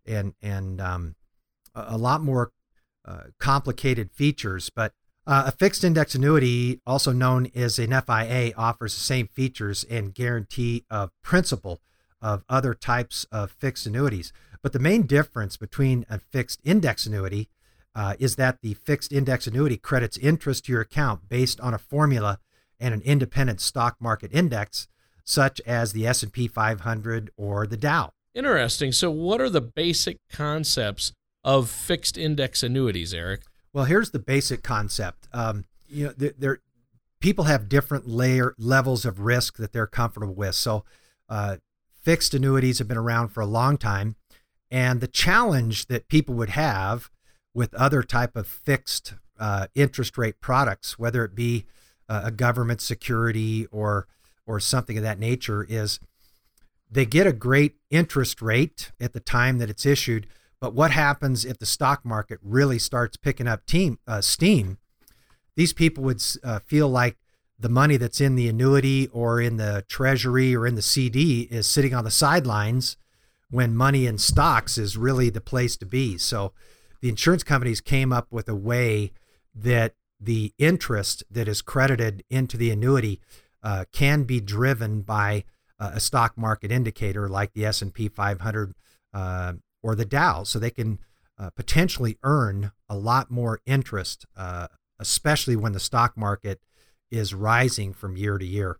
and 0.05 0.35
and 0.39 0.79
um, 0.79 1.15
a 1.73 1.97
lot 1.97 2.21
more 2.21 2.51
uh, 3.03 3.23
complicated 3.39 4.11
features. 4.11 4.69
But 4.69 4.93
uh, 5.25 5.45
a 5.47 5.51
fixed 5.51 5.83
index 5.83 6.13
annuity, 6.13 6.81
also 6.85 7.11
known 7.11 7.49
as 7.55 7.79
an 7.79 7.99
FIA, 7.99 8.53
offers 8.55 8.93
the 8.93 9.01
same 9.01 9.27
features 9.27 9.83
and 9.85 10.13
guarantee 10.13 10.85
of 10.91 11.09
principal 11.23 11.81
of 12.21 12.43
other 12.49 12.73
types 12.73 13.25
of 13.31 13.51
fixed 13.51 13.85
annuities. 13.85 14.31
But 14.61 14.73
the 14.73 14.79
main 14.79 15.03
difference 15.03 15.57
between 15.57 16.05
a 16.09 16.19
fixed 16.19 16.59
index 16.63 17.05
annuity 17.05 17.49
uh, 17.95 18.15
is 18.19 18.35
that 18.35 18.61
the 18.61 18.73
fixed 18.75 19.11
index 19.11 19.47
annuity 19.47 19.77
credits 19.77 20.17
interest 20.17 20.65
to 20.65 20.71
your 20.71 20.81
account 20.81 21.29
based 21.29 21.59
on 21.61 21.73
a 21.73 21.79
formula 21.79 22.39
and 22.79 22.93
an 22.93 23.01
independent 23.01 23.59
stock 23.59 23.95
market 23.99 24.31
index, 24.33 24.87
such 25.23 25.59
as 25.65 25.93
the 25.93 26.05
S&P 26.05 26.47
500 26.47 27.31
or 27.37 27.65
the 27.65 27.77
Dow. 27.77 28.11
Interesting. 28.35 28.91
So, 28.91 29.09
what 29.09 29.41
are 29.41 29.49
the 29.49 29.61
basic 29.61 30.17
concepts 30.31 31.11
of 31.43 31.69
fixed 31.69 32.17
index 32.17 32.61
annuities, 32.61 33.13
Eric? 33.13 33.41
Well, 33.73 33.85
here's 33.85 34.11
the 34.11 34.19
basic 34.19 34.61
concept. 34.61 35.27
Um, 35.33 35.65
you 35.89 36.05
know, 36.05 36.31
there, 36.37 36.59
people 37.19 37.45
have 37.45 37.67
different 37.67 38.07
layer 38.07 38.53
levels 38.59 39.05
of 39.05 39.21
risk 39.21 39.57
that 39.57 39.73
they're 39.73 39.87
comfortable 39.87 40.35
with. 40.35 40.53
So, 40.53 40.85
uh, 41.29 41.57
fixed 42.07 42.33
annuities 42.33 42.79
have 42.79 42.87
been 42.87 42.95
around 42.95 43.27
for 43.27 43.41
a 43.41 43.45
long 43.45 43.77
time, 43.77 44.15
and 44.71 45.01
the 45.01 45.09
challenge 45.09 45.87
that 45.87 46.07
people 46.07 46.33
would 46.33 46.51
have 46.51 47.09
with 47.53 47.73
other 47.73 48.01
type 48.01 48.37
of 48.37 48.47
fixed 48.47 49.15
uh, 49.37 49.67
interest 49.75 50.17
rate 50.17 50.39
products, 50.39 50.97
whether 50.97 51.25
it 51.25 51.35
be 51.35 51.65
uh, 52.07 52.21
a 52.23 52.31
government 52.31 52.79
security 52.79 53.65
or 53.73 54.07
or 54.45 54.57
something 54.57 54.95
of 54.95 55.03
that 55.03 55.19
nature, 55.19 55.65
is 55.67 55.99
they 56.89 57.05
get 57.05 57.27
a 57.27 57.33
great 57.33 57.75
interest 57.91 58.41
rate 58.41 58.93
at 59.01 59.11
the 59.11 59.19
time 59.19 59.57
that 59.57 59.69
it's 59.69 59.85
issued, 59.85 60.27
but 60.61 60.73
what 60.73 60.91
happens 60.91 61.43
if 61.43 61.57
the 61.57 61.65
stock 61.65 62.05
market 62.05 62.39
really 62.41 62.79
starts 62.79 63.17
picking 63.17 63.49
up 63.49 63.65
team, 63.65 63.99
uh, 64.07 64.21
steam? 64.21 64.77
These 65.57 65.73
people 65.73 66.05
would 66.05 66.23
uh, 66.41 66.59
feel 66.59 66.87
like 66.87 67.17
the 67.59 67.69
money 67.69 67.97
that's 67.97 68.21
in 68.21 68.35
the 68.35 68.47
annuity 68.47 69.07
or 69.07 69.41
in 69.41 69.57
the 69.57 69.83
treasury 69.87 70.55
or 70.55 70.67
in 70.67 70.75
the 70.75 70.81
CD 70.81 71.41
is 71.49 71.67
sitting 71.67 71.93
on 71.93 72.03
the 72.03 72.11
sidelines 72.11 72.97
when 73.49 73.75
money 73.75 74.05
in 74.05 74.17
stocks 74.17 74.77
is 74.77 74.97
really 74.97 75.29
the 75.29 75.41
place 75.41 75.77
to 75.77 75.85
be. 75.85 76.17
So 76.17 76.53
the 77.01 77.09
insurance 77.09 77.43
companies 77.43 77.81
came 77.81 78.11
up 78.13 78.27
with 78.31 78.47
a 78.49 78.55
way 78.55 79.11
that 79.55 79.95
the 80.19 80.53
interest 80.57 81.23
that 81.29 81.47
is 81.47 81.61
credited 81.61 82.23
into 82.29 82.57
the 82.57 82.71
annuity 82.71 83.21
uh, 83.63 83.85
can 83.91 84.23
be 84.23 84.39
driven 84.39 85.01
by 85.01 85.43
uh, 85.79 85.91
a 85.93 85.99
stock 85.99 86.37
market 86.37 86.71
indicator 86.71 87.27
like 87.27 87.53
the 87.53 87.65
S&P 87.65 88.07
500 88.07 88.73
uh, 89.13 89.53
or 89.83 89.95
the 89.95 90.05
Dow, 90.05 90.43
so 90.43 90.59
they 90.59 90.71
can 90.71 90.99
uh, 91.39 91.49
potentially 91.51 92.17
earn 92.23 92.71
a 92.89 92.97
lot 92.97 93.29
more 93.29 93.61
interest, 93.65 94.25
uh, 94.35 94.67
especially 94.99 95.55
when 95.55 95.73
the 95.73 95.79
stock 95.79 96.17
market 96.17 96.59
is 97.11 97.33
rising 97.33 97.93
from 97.93 98.17
year 98.17 98.37
to 98.37 98.45
year, 98.45 98.77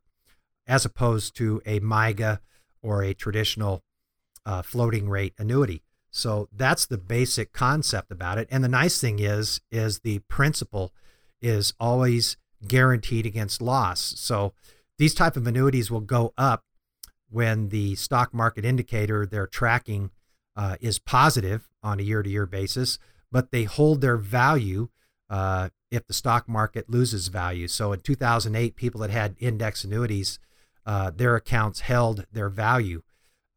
as 0.68 0.86
opposed 0.86 1.36
to 1.38 1.62
a 1.66 1.80
MYGA 1.80 2.40
or 2.82 3.04
a 3.04 3.14
traditional 3.14 3.84
uh, 4.46 4.62
floating 4.62 5.10
rate 5.10 5.34
annuity. 5.38 5.84
So 6.10 6.48
that's 6.52 6.86
the 6.86 6.98
basic 6.98 7.54
concept 7.54 8.12
about 8.12 8.38
it. 8.38 8.48
And 8.50 8.64
the 8.64 8.70
nice 8.70 9.00
thing 9.00 9.20
is, 9.20 9.62
is 9.72 10.00
the 10.00 10.20
principal 10.28 10.94
is 11.42 11.74
always 11.80 12.38
guaranteed 12.66 13.26
against 13.26 13.62
loss. 13.62 14.14
So 14.18 14.54
these 14.98 15.14
type 15.14 15.36
of 15.36 15.46
annuities 15.46 15.92
will 15.92 16.02
go 16.02 16.34
up 16.38 16.64
when 17.30 17.70
the 17.70 17.96
stock 17.96 18.34
market 18.34 18.66
indicator 18.66 19.26
they're 19.26 19.48
tracking 19.48 20.12
uh, 20.56 20.78
is 20.82 20.98
positive 20.98 21.70
on 21.84 22.00
a 22.00 22.04
year 22.04 22.24
to 22.24 22.30
year 22.30 22.46
basis, 22.46 22.98
but 23.32 23.52
they 23.52 23.66
hold 23.66 24.02
their 24.02 24.18
value 24.18 24.90
uh, 25.30 25.70
if 25.92 26.06
the 26.08 26.14
stock 26.14 26.48
market 26.48 26.90
loses 26.90 27.28
value. 27.28 27.68
So 27.68 27.92
in 27.94 28.00
2008, 28.02 28.76
people 28.76 29.02
that 29.02 29.10
had 29.10 29.36
index 29.40 29.84
annuities, 29.84 30.40
uh, 30.86 31.12
their 31.12 31.36
accounts 31.36 31.82
held 31.82 32.26
their 32.32 32.50
value 32.50 33.02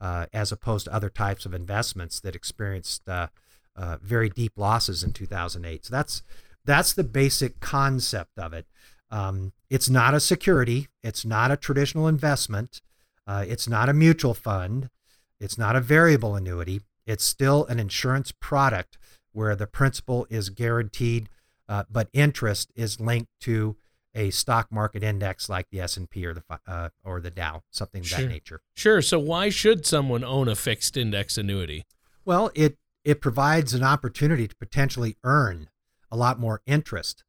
uh, 0.00 0.26
as 0.33 0.50
opposed 0.50 0.87
to 0.87 0.94
other 0.94 1.11
types 1.11 1.46
of 1.46 1.54
investments 1.54 2.20
that 2.20 2.35
experienced 2.35 3.09
uh, 3.09 3.28
uh, 3.76 3.98
very 4.02 4.28
deep 4.28 4.52
losses 4.56 5.04
in 5.04 5.12
2008. 5.12 5.87
So 5.87 5.92
that's 5.92 6.22
that's 6.64 6.92
the 6.92 7.04
basic 7.04 7.61
concept 7.61 8.38
of 8.38 8.52
it. 8.52 8.66
Um, 9.11 9.52
it's 9.70 9.88
not 9.88 10.14
a 10.14 10.20
security. 10.20 10.88
It's 11.02 11.24
not 11.24 11.50
a 11.50 11.56
traditional 11.56 12.06
investment. 12.06 12.83
it's 13.26 13.68
not 13.68 13.88
a 13.88 13.94
mutual 13.94 14.35
fund. 14.35 14.90
It's 15.38 15.56
not 15.56 15.76
a 15.76 15.80
variable 15.80 16.37
annuity. 16.37 16.83
It's 17.06 17.24
still 17.24 17.64
an 17.66 17.80
insurance 17.80 18.33
product 18.33 18.98
where 19.33 19.56
the 19.56 19.66
principal 19.66 20.26
is 20.28 20.50
guaranteed, 20.50 21.28
uh, 21.70 21.85
but 21.88 22.09
interest 22.12 22.72
is 22.74 23.00
linked 23.00 23.30
to 23.40 23.76
a 24.12 24.30
stock 24.30 24.72
market 24.72 25.04
index 25.04 25.48
like 25.48 25.68
the 25.70 25.80
S&P 25.80 26.26
or 26.26 26.35
the 26.35 26.42
uh, 26.66 26.88
or 27.04 27.20
the 27.20 27.30
Dow, 27.30 27.62
something 27.70 28.00
of 28.00 28.09
sure. 28.09 28.22
that 28.22 28.28
nature. 28.28 28.61
Sure. 28.74 29.00
So 29.00 29.20
why 29.20 29.50
should 29.50 29.87
someone 29.87 30.24
own 30.24 30.48
a 30.48 30.56
fixed 30.56 30.96
index 30.96 31.38
annuity? 31.38 31.87
Well, 32.24 32.50
it 32.56 32.76
it 33.04 33.20
provides 33.20 33.72
an 33.72 33.85
opportunity 33.85 34.48
to 34.48 34.56
potentially 34.56 35.16
earn 35.22 35.68
a 36.11 36.16
lot 36.16 36.40
more 36.40 36.61
interest 36.66 37.22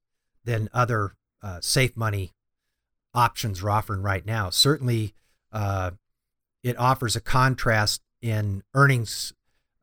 than 0.43 0.69
other 0.73 1.15
uh, 1.43 1.59
safe 1.61 1.95
money 1.95 2.31
options 3.13 3.61
are 3.61 3.69
offering 3.69 4.01
right 4.01 4.25
now. 4.25 4.49
Certainly, 4.49 5.13
uh, 5.51 5.91
it 6.63 6.79
offers 6.79 7.15
a 7.15 7.21
contrast 7.21 8.01
in 8.23 8.63
earnings 8.73 9.33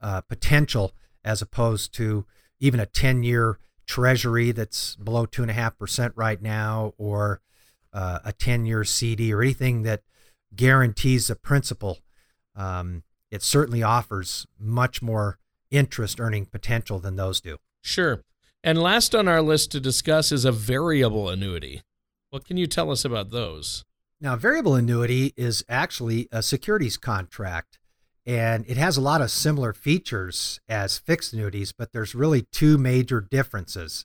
uh, 0.01 0.21
potential 0.23 0.92
as 1.25 1.40
opposed 1.40 1.94
to 1.94 2.27
even 2.59 2.81
a 2.81 2.87
10 2.87 3.23
year 3.23 3.61
treasury 3.88 4.53
that's 4.53 4.94
below 4.96 5.27
2.5% 5.27 6.12
right 6.14 6.40
now 6.40 6.92
or 6.98 7.40
uh, 7.92 8.20
a 8.24 8.33
10 8.33 8.66
year 8.66 8.85
CD 8.85 9.33
or 9.33 9.42
anything 9.42 9.83
that 9.83 10.03
guarantees 10.55 11.29
a 11.29 11.35
principal. 11.35 11.98
Um, 12.55 13.03
it 13.31 13.42
certainly 13.42 13.83
offers 13.83 14.46
much 14.59 15.03
more 15.03 15.38
interest 15.70 16.20
earning 16.20 16.46
potential 16.46 16.98
than 17.01 17.16
those 17.16 17.40
do. 17.40 17.57
Sure. 17.83 18.22
And 18.62 18.81
last 18.81 19.14
on 19.14 19.27
our 19.27 19.42
list 19.42 19.72
to 19.72 19.81
discuss 19.81 20.33
is 20.33 20.44
a 20.44 20.53
variable 20.53 21.29
annuity. 21.29 21.83
What 22.31 22.44
can 22.44 22.57
you 22.57 22.66
tell 22.66 22.90
us 22.90 23.05
about 23.05 23.31
those? 23.31 23.85
Now, 24.20 24.37
variable 24.37 24.74
annuity 24.74 25.33
is 25.37 25.64
actually 25.68 26.29
a 26.33 26.42
securities 26.42 26.96
contract, 26.96 27.78
and 28.29 28.67
it 28.69 28.77
has 28.77 28.99
a 28.99 29.01
lot 29.01 29.23
of 29.23 29.31
similar 29.31 29.73
features 29.73 30.61
as 30.69 30.99
fixed 30.99 31.33
annuities, 31.33 31.73
but 31.73 31.93
there's 31.93 32.14
really 32.14 32.43
two 32.53 32.77
major 32.77 33.23
differences. 33.23 34.05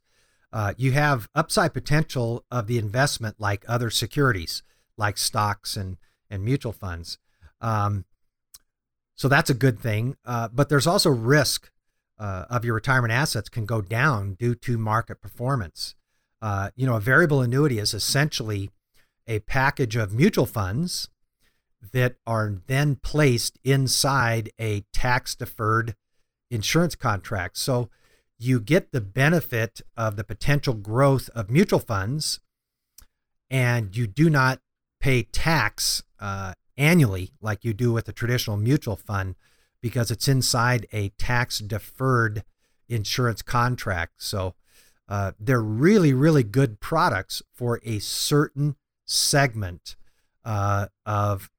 Uh, 0.54 0.74
you 0.78 0.94
have 0.94 1.28
upside 1.36 1.74
potential 1.74 2.46
of 2.50 2.68
the 2.68 2.78
investment 2.78 3.36
like 3.38 3.66
other 3.68 3.90
securities, 3.90 4.64
like 4.98 5.18
stocks 5.18 5.76
and, 5.76 5.98
and 6.30 6.46
mutual 6.46 6.72
funds. 6.72 7.18
Um, 7.60 8.06
so 9.14 9.28
that's 9.28 9.50
a 9.50 9.54
good 9.54 9.78
thing. 9.78 10.16
Uh, 10.24 10.48
but 10.48 10.70
there's 10.70 10.88
also 10.88 11.10
risk 11.10 11.70
uh, 12.18 12.46
of 12.50 12.64
your 12.64 12.76
retirement 12.76 13.12
assets 13.12 13.50
can 13.50 13.66
go 13.66 13.82
down 13.82 14.36
due 14.36 14.56
to 14.56 14.78
market 14.78 15.20
performance. 15.20 15.96
Uh, 16.42 16.70
you 16.78 16.86
know, 16.86 16.96
a 16.96 17.02
variable 17.02 17.42
annuity 17.42 17.78
is 17.78 17.94
essentially 17.94 18.70
a 19.28 19.40
package 19.40 19.98
of 19.98 20.14
mutual 20.14 20.46
funds 20.46 21.10
that 21.92 22.16
are 22.26 22.56
then 22.68 22.96
placed 22.96 23.60
inside 23.64 24.52
a 24.60 24.86
tax 24.94 25.36
deferred 25.36 25.96
insurance 26.50 26.96
contract. 26.96 27.58
So 27.58 27.90
you 28.38 28.60
get 28.60 28.92
the 28.92 29.02
benefit 29.02 29.82
of 29.98 30.16
the 30.16 30.24
potential 30.24 30.74
growth 30.74 31.30
of 31.36 31.50
mutual 31.50 31.80
funds 31.80 32.40
and 33.50 33.96
you 33.96 34.08
do 34.08 34.30
not 34.30 34.60
pay 35.00 35.24
tax 35.24 36.04
uh, 36.20 36.54
annually 36.78 37.32
like 37.42 37.64
you 37.64 37.74
do 37.74 37.92
with 37.92 38.08
a 38.08 38.14
traditional 38.14 38.58
mutual 38.58 38.96
fund 38.96 39.36
because 39.82 40.10
it's 40.10 40.28
inside 40.28 40.88
a 40.94 41.10
tax 41.10 41.60
deferred 41.60 42.44
insurance 42.88 43.42
contract. 43.42 44.14
So 44.18 44.56
uh, 45.08 45.34
they're 45.40 45.62
really, 45.62 46.14
really 46.14 46.44
good 46.44 46.80
products 46.80 47.42
for 47.54 47.80
a 47.84 48.00
certain 48.00 48.76
segment 49.06 49.96
uh, 50.46 50.88
of 51.06 51.52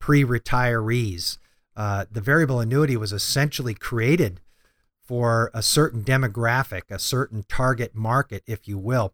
pre 0.00 0.24
retirees. 0.24 1.38
Uh, 1.76 2.04
the 2.10 2.20
variable 2.20 2.60
annuity 2.60 2.96
was 2.96 3.12
essentially 3.12 3.74
created 3.74 4.40
for 5.02 5.50
a 5.54 5.62
certain 5.62 6.02
demographic, 6.02 6.82
a 6.90 6.98
certain 6.98 7.44
target 7.48 7.94
market, 7.94 8.42
if 8.46 8.66
you 8.66 8.78
will. 8.78 9.12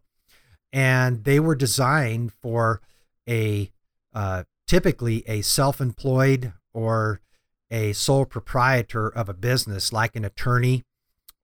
And 0.73 1.23
they 1.23 1.39
were 1.39 1.55
designed 1.55 2.33
for 2.33 2.81
a 3.27 3.71
uh, 4.13 4.43
typically 4.67 5.23
a 5.27 5.41
self 5.41 5.79
employed 5.79 6.53
or 6.73 7.21
a 7.69 7.93
sole 7.93 8.25
proprietor 8.25 9.07
of 9.07 9.29
a 9.29 9.33
business, 9.33 9.91
like 9.91 10.15
an 10.15 10.25
attorney 10.25 10.85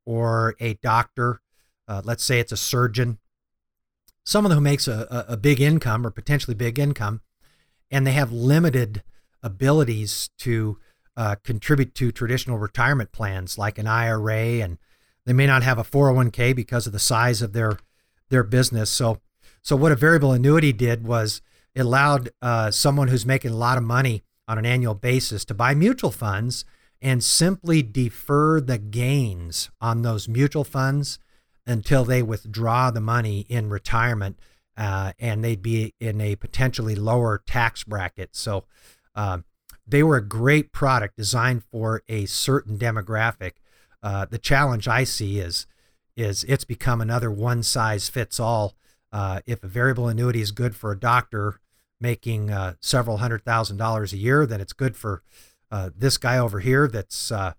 or 0.06 0.56
a 0.60 0.76
doctor. 0.76 1.42
Uh, 1.88 2.02
let's 2.04 2.24
say 2.24 2.40
it's 2.40 2.52
a 2.52 2.58
surgeon, 2.58 3.20
someone 4.24 4.52
who 4.52 4.62
makes 4.62 4.88
a, 4.88 5.26
a 5.28 5.36
big 5.36 5.60
income 5.60 6.06
or 6.06 6.12
potentially 6.12 6.56
big 6.56 6.80
income, 6.80 7.22
and 7.92 8.08
they 8.08 8.14
have 8.14 8.32
limited 8.32 9.04
abilities 9.44 10.30
to 10.40 10.80
uh, 11.16 11.36
contribute 11.44 11.94
to 11.96 12.12
traditional 12.12 12.58
retirement 12.58 13.12
plans 13.12 13.58
like 13.58 13.78
an 13.78 13.88
IRA, 13.88 14.62
and 14.62 14.78
they 15.26 15.34
may 15.34 15.46
not 15.46 15.64
have 15.64 15.78
a 15.78 15.84
401k 15.84 16.56
because 16.56 16.88
of 16.88 16.94
the 16.94 17.00
size 17.00 17.42
of 17.42 17.54
their 17.54 17.78
their 18.30 18.44
business. 18.44 18.90
So, 18.90 19.22
so 19.62 19.76
what 19.76 19.92
a 19.92 19.96
variable 19.96 20.32
annuity 20.32 20.74
did 20.74 21.06
was 21.06 21.42
it 21.76 21.82
allowed 21.82 22.30
uh, 22.42 22.72
someone 22.72 23.10
who's 23.10 23.26
making 23.26 23.52
a 23.52 23.58
lot 23.58 23.78
of 23.78 23.84
money 23.84 24.24
on 24.48 24.58
an 24.58 24.66
annual 24.66 24.96
basis 24.96 25.46
to 25.46 25.54
buy 25.54 25.76
mutual 25.76 26.12
funds 26.12 26.66
and 27.02 27.24
simply 27.24 27.84
defer 27.84 28.60
the 28.62 28.78
gains 28.78 29.70
on 29.82 30.02
those 30.02 30.28
mutual 30.28 30.64
funds 30.64 31.20
until 31.68 32.04
they 32.04 32.24
withdraw 32.24 32.92
the 32.92 33.02
money 33.02 33.46
in 33.50 33.70
retirement 33.70 34.40
uh, 34.78 35.14
and 35.20 35.44
they'd 35.44 35.62
be 35.62 35.94
in 36.00 36.20
a 36.20 36.36
potentially 36.36 36.96
lower 36.96 37.42
tax 37.46 37.84
bracket. 37.84 38.36
So 38.36 38.66
uh, 39.16 39.40
they 39.88 40.04
were 40.04 40.18
a 40.18 40.28
great 40.28 40.72
product 40.72 41.18
designed 41.18 41.64
for 41.64 42.04
a 42.08 42.26
certain 42.26 42.78
demographic. 42.78 43.54
Uh, 44.02 44.26
the 44.26 44.38
challenge 44.38 44.88
I 44.88 45.04
see 45.04 45.40
is 45.40 45.68
is 46.16 46.44
it's 46.44 46.64
become 46.64 47.02
another 47.02 47.32
one 47.32 47.64
size 47.64 48.08
fits 48.08 48.40
all. 48.40 48.76
Uh, 49.12 49.42
if 49.46 49.64
a 49.64 49.68
variable 49.68 50.08
annuity 50.08 50.42
is 50.42 50.52
good 50.52 50.76
for 50.76 50.92
a 50.92 51.00
doctor 51.00 51.60
making 52.00 52.52
uh, 52.52 52.76
several 52.82 53.18
hundred 53.18 53.44
thousand 53.44 53.78
dollars 53.78 54.14
a 54.14 54.18
year, 54.18 54.46
then 54.46 54.62
it's 54.62 54.74
good 54.74 54.96
for 54.96 55.24
uh, 55.72 55.90
this 55.96 56.18
guy 56.18 56.38
over 56.38 56.60
here 56.60 56.88
that's 56.88 57.32
uh, 57.32 57.54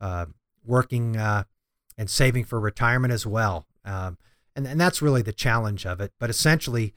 uh 0.00 0.26
working 0.64 1.16
and 1.16 2.10
saving 2.10 2.44
for 2.44 2.60
retirement 2.60 3.12
as 3.12 3.26
well. 3.26 3.66
Um, 3.84 4.18
and, 4.54 4.66
and 4.66 4.80
that's 4.80 5.00
really 5.00 5.22
the 5.22 5.32
challenge 5.32 5.86
of 5.86 6.00
it. 6.00 6.12
But 6.18 6.30
essentially, 6.30 6.94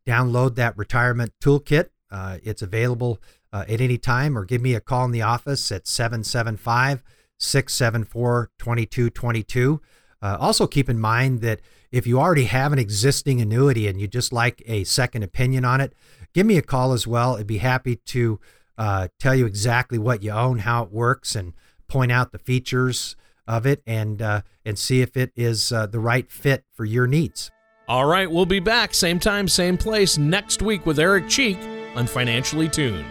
Download 0.06 0.54
that 0.56 0.76
retirement 0.76 1.32
toolkit. 1.40 1.88
Uh, 2.10 2.38
it's 2.42 2.62
available 2.62 3.20
uh, 3.52 3.64
at 3.68 3.80
any 3.80 3.98
time 3.98 4.36
or 4.36 4.44
give 4.44 4.60
me 4.60 4.74
a 4.74 4.80
call 4.80 5.04
in 5.04 5.12
the 5.12 5.22
office 5.22 5.70
at 5.72 5.86
775 5.86 7.02
674 7.38 8.50
2222. 8.58 9.80
Uh, 10.20 10.36
also, 10.38 10.66
keep 10.66 10.88
in 10.88 11.00
mind 11.00 11.40
that 11.40 11.60
if 11.90 12.06
you 12.06 12.20
already 12.20 12.44
have 12.44 12.72
an 12.72 12.78
existing 12.78 13.40
annuity 13.40 13.88
and 13.88 14.00
you 14.00 14.06
just 14.06 14.32
like 14.32 14.62
a 14.66 14.84
second 14.84 15.24
opinion 15.24 15.64
on 15.64 15.80
it, 15.80 15.94
give 16.32 16.46
me 16.46 16.56
a 16.56 16.62
call 16.62 16.92
as 16.92 17.06
well. 17.06 17.36
I'd 17.36 17.46
be 17.46 17.58
happy 17.58 17.96
to 17.96 18.40
uh, 18.78 19.08
tell 19.18 19.34
you 19.34 19.46
exactly 19.46 19.98
what 19.98 20.22
you 20.22 20.30
own, 20.30 20.60
how 20.60 20.84
it 20.84 20.92
works, 20.92 21.34
and 21.34 21.52
point 21.92 22.10
out 22.10 22.32
the 22.32 22.38
features 22.38 23.14
of 23.46 23.66
it 23.66 23.82
and 23.86 24.22
uh, 24.22 24.40
and 24.64 24.78
see 24.78 25.02
if 25.02 25.14
it 25.14 25.30
is 25.36 25.70
uh, 25.70 25.86
the 25.86 26.00
right 26.00 26.30
fit 26.30 26.64
for 26.72 26.86
your 26.86 27.06
needs. 27.06 27.50
All 27.86 28.06
right, 28.06 28.30
we'll 28.30 28.46
be 28.46 28.60
back 28.60 28.94
same 28.94 29.18
time, 29.18 29.46
same 29.46 29.76
place 29.76 30.16
next 30.16 30.62
week 30.62 30.86
with 30.86 30.98
Eric 30.98 31.28
Cheek 31.28 31.58
on 31.94 32.06
Financially 32.06 32.68
Tuned. 32.68 33.04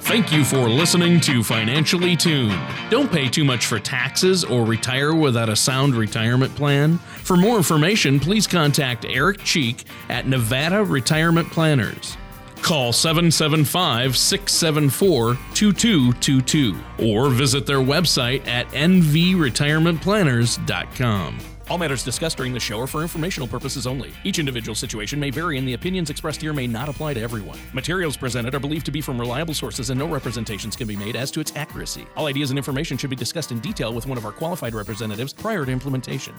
Thank 0.00 0.32
you 0.32 0.44
for 0.44 0.68
listening 0.68 1.20
to 1.20 1.42
Financially 1.42 2.16
Tuned. 2.16 2.58
Don't 2.90 3.10
pay 3.10 3.28
too 3.28 3.44
much 3.44 3.66
for 3.66 3.78
taxes 3.78 4.42
or 4.42 4.64
retire 4.64 5.14
without 5.14 5.48
a 5.48 5.56
sound 5.56 5.94
retirement 5.94 6.54
plan. 6.54 6.98
For 6.98 7.36
more 7.36 7.56
information, 7.56 8.18
please 8.18 8.46
contact 8.46 9.04
Eric 9.06 9.44
Cheek 9.44 9.84
at 10.08 10.26
Nevada 10.26 10.82
Retirement 10.82 11.50
Planners. 11.50 12.16
Call 12.62 12.92
775 12.92 14.16
674 14.16 15.34
2222 15.54 16.76
or 16.98 17.30
visit 17.30 17.66
their 17.66 17.78
website 17.78 18.46
at 18.46 18.68
nvretirementplanners.com. 18.68 21.38
All 21.70 21.76
matters 21.76 22.02
discussed 22.02 22.38
during 22.38 22.54
the 22.54 22.60
show 22.60 22.80
are 22.80 22.86
for 22.86 23.02
informational 23.02 23.46
purposes 23.46 23.86
only. 23.86 24.10
Each 24.24 24.38
individual 24.38 24.74
situation 24.74 25.20
may 25.20 25.28
vary, 25.28 25.58
and 25.58 25.68
the 25.68 25.74
opinions 25.74 26.08
expressed 26.08 26.40
here 26.40 26.54
may 26.54 26.66
not 26.66 26.88
apply 26.88 27.12
to 27.14 27.20
everyone. 27.20 27.58
Materials 27.74 28.16
presented 28.16 28.54
are 28.54 28.60
believed 28.60 28.86
to 28.86 28.92
be 28.92 29.02
from 29.02 29.20
reliable 29.20 29.52
sources, 29.52 29.90
and 29.90 29.98
no 29.98 30.08
representations 30.08 30.76
can 30.76 30.88
be 30.88 30.96
made 30.96 31.14
as 31.14 31.30
to 31.30 31.40
its 31.40 31.54
accuracy. 31.56 32.06
All 32.16 32.26
ideas 32.26 32.50
and 32.50 32.58
information 32.58 32.96
should 32.96 33.10
be 33.10 33.16
discussed 33.16 33.52
in 33.52 33.60
detail 33.60 33.92
with 33.92 34.06
one 34.06 34.16
of 34.16 34.24
our 34.24 34.32
qualified 34.32 34.74
representatives 34.74 35.34
prior 35.34 35.66
to 35.66 35.72
implementation. 35.72 36.34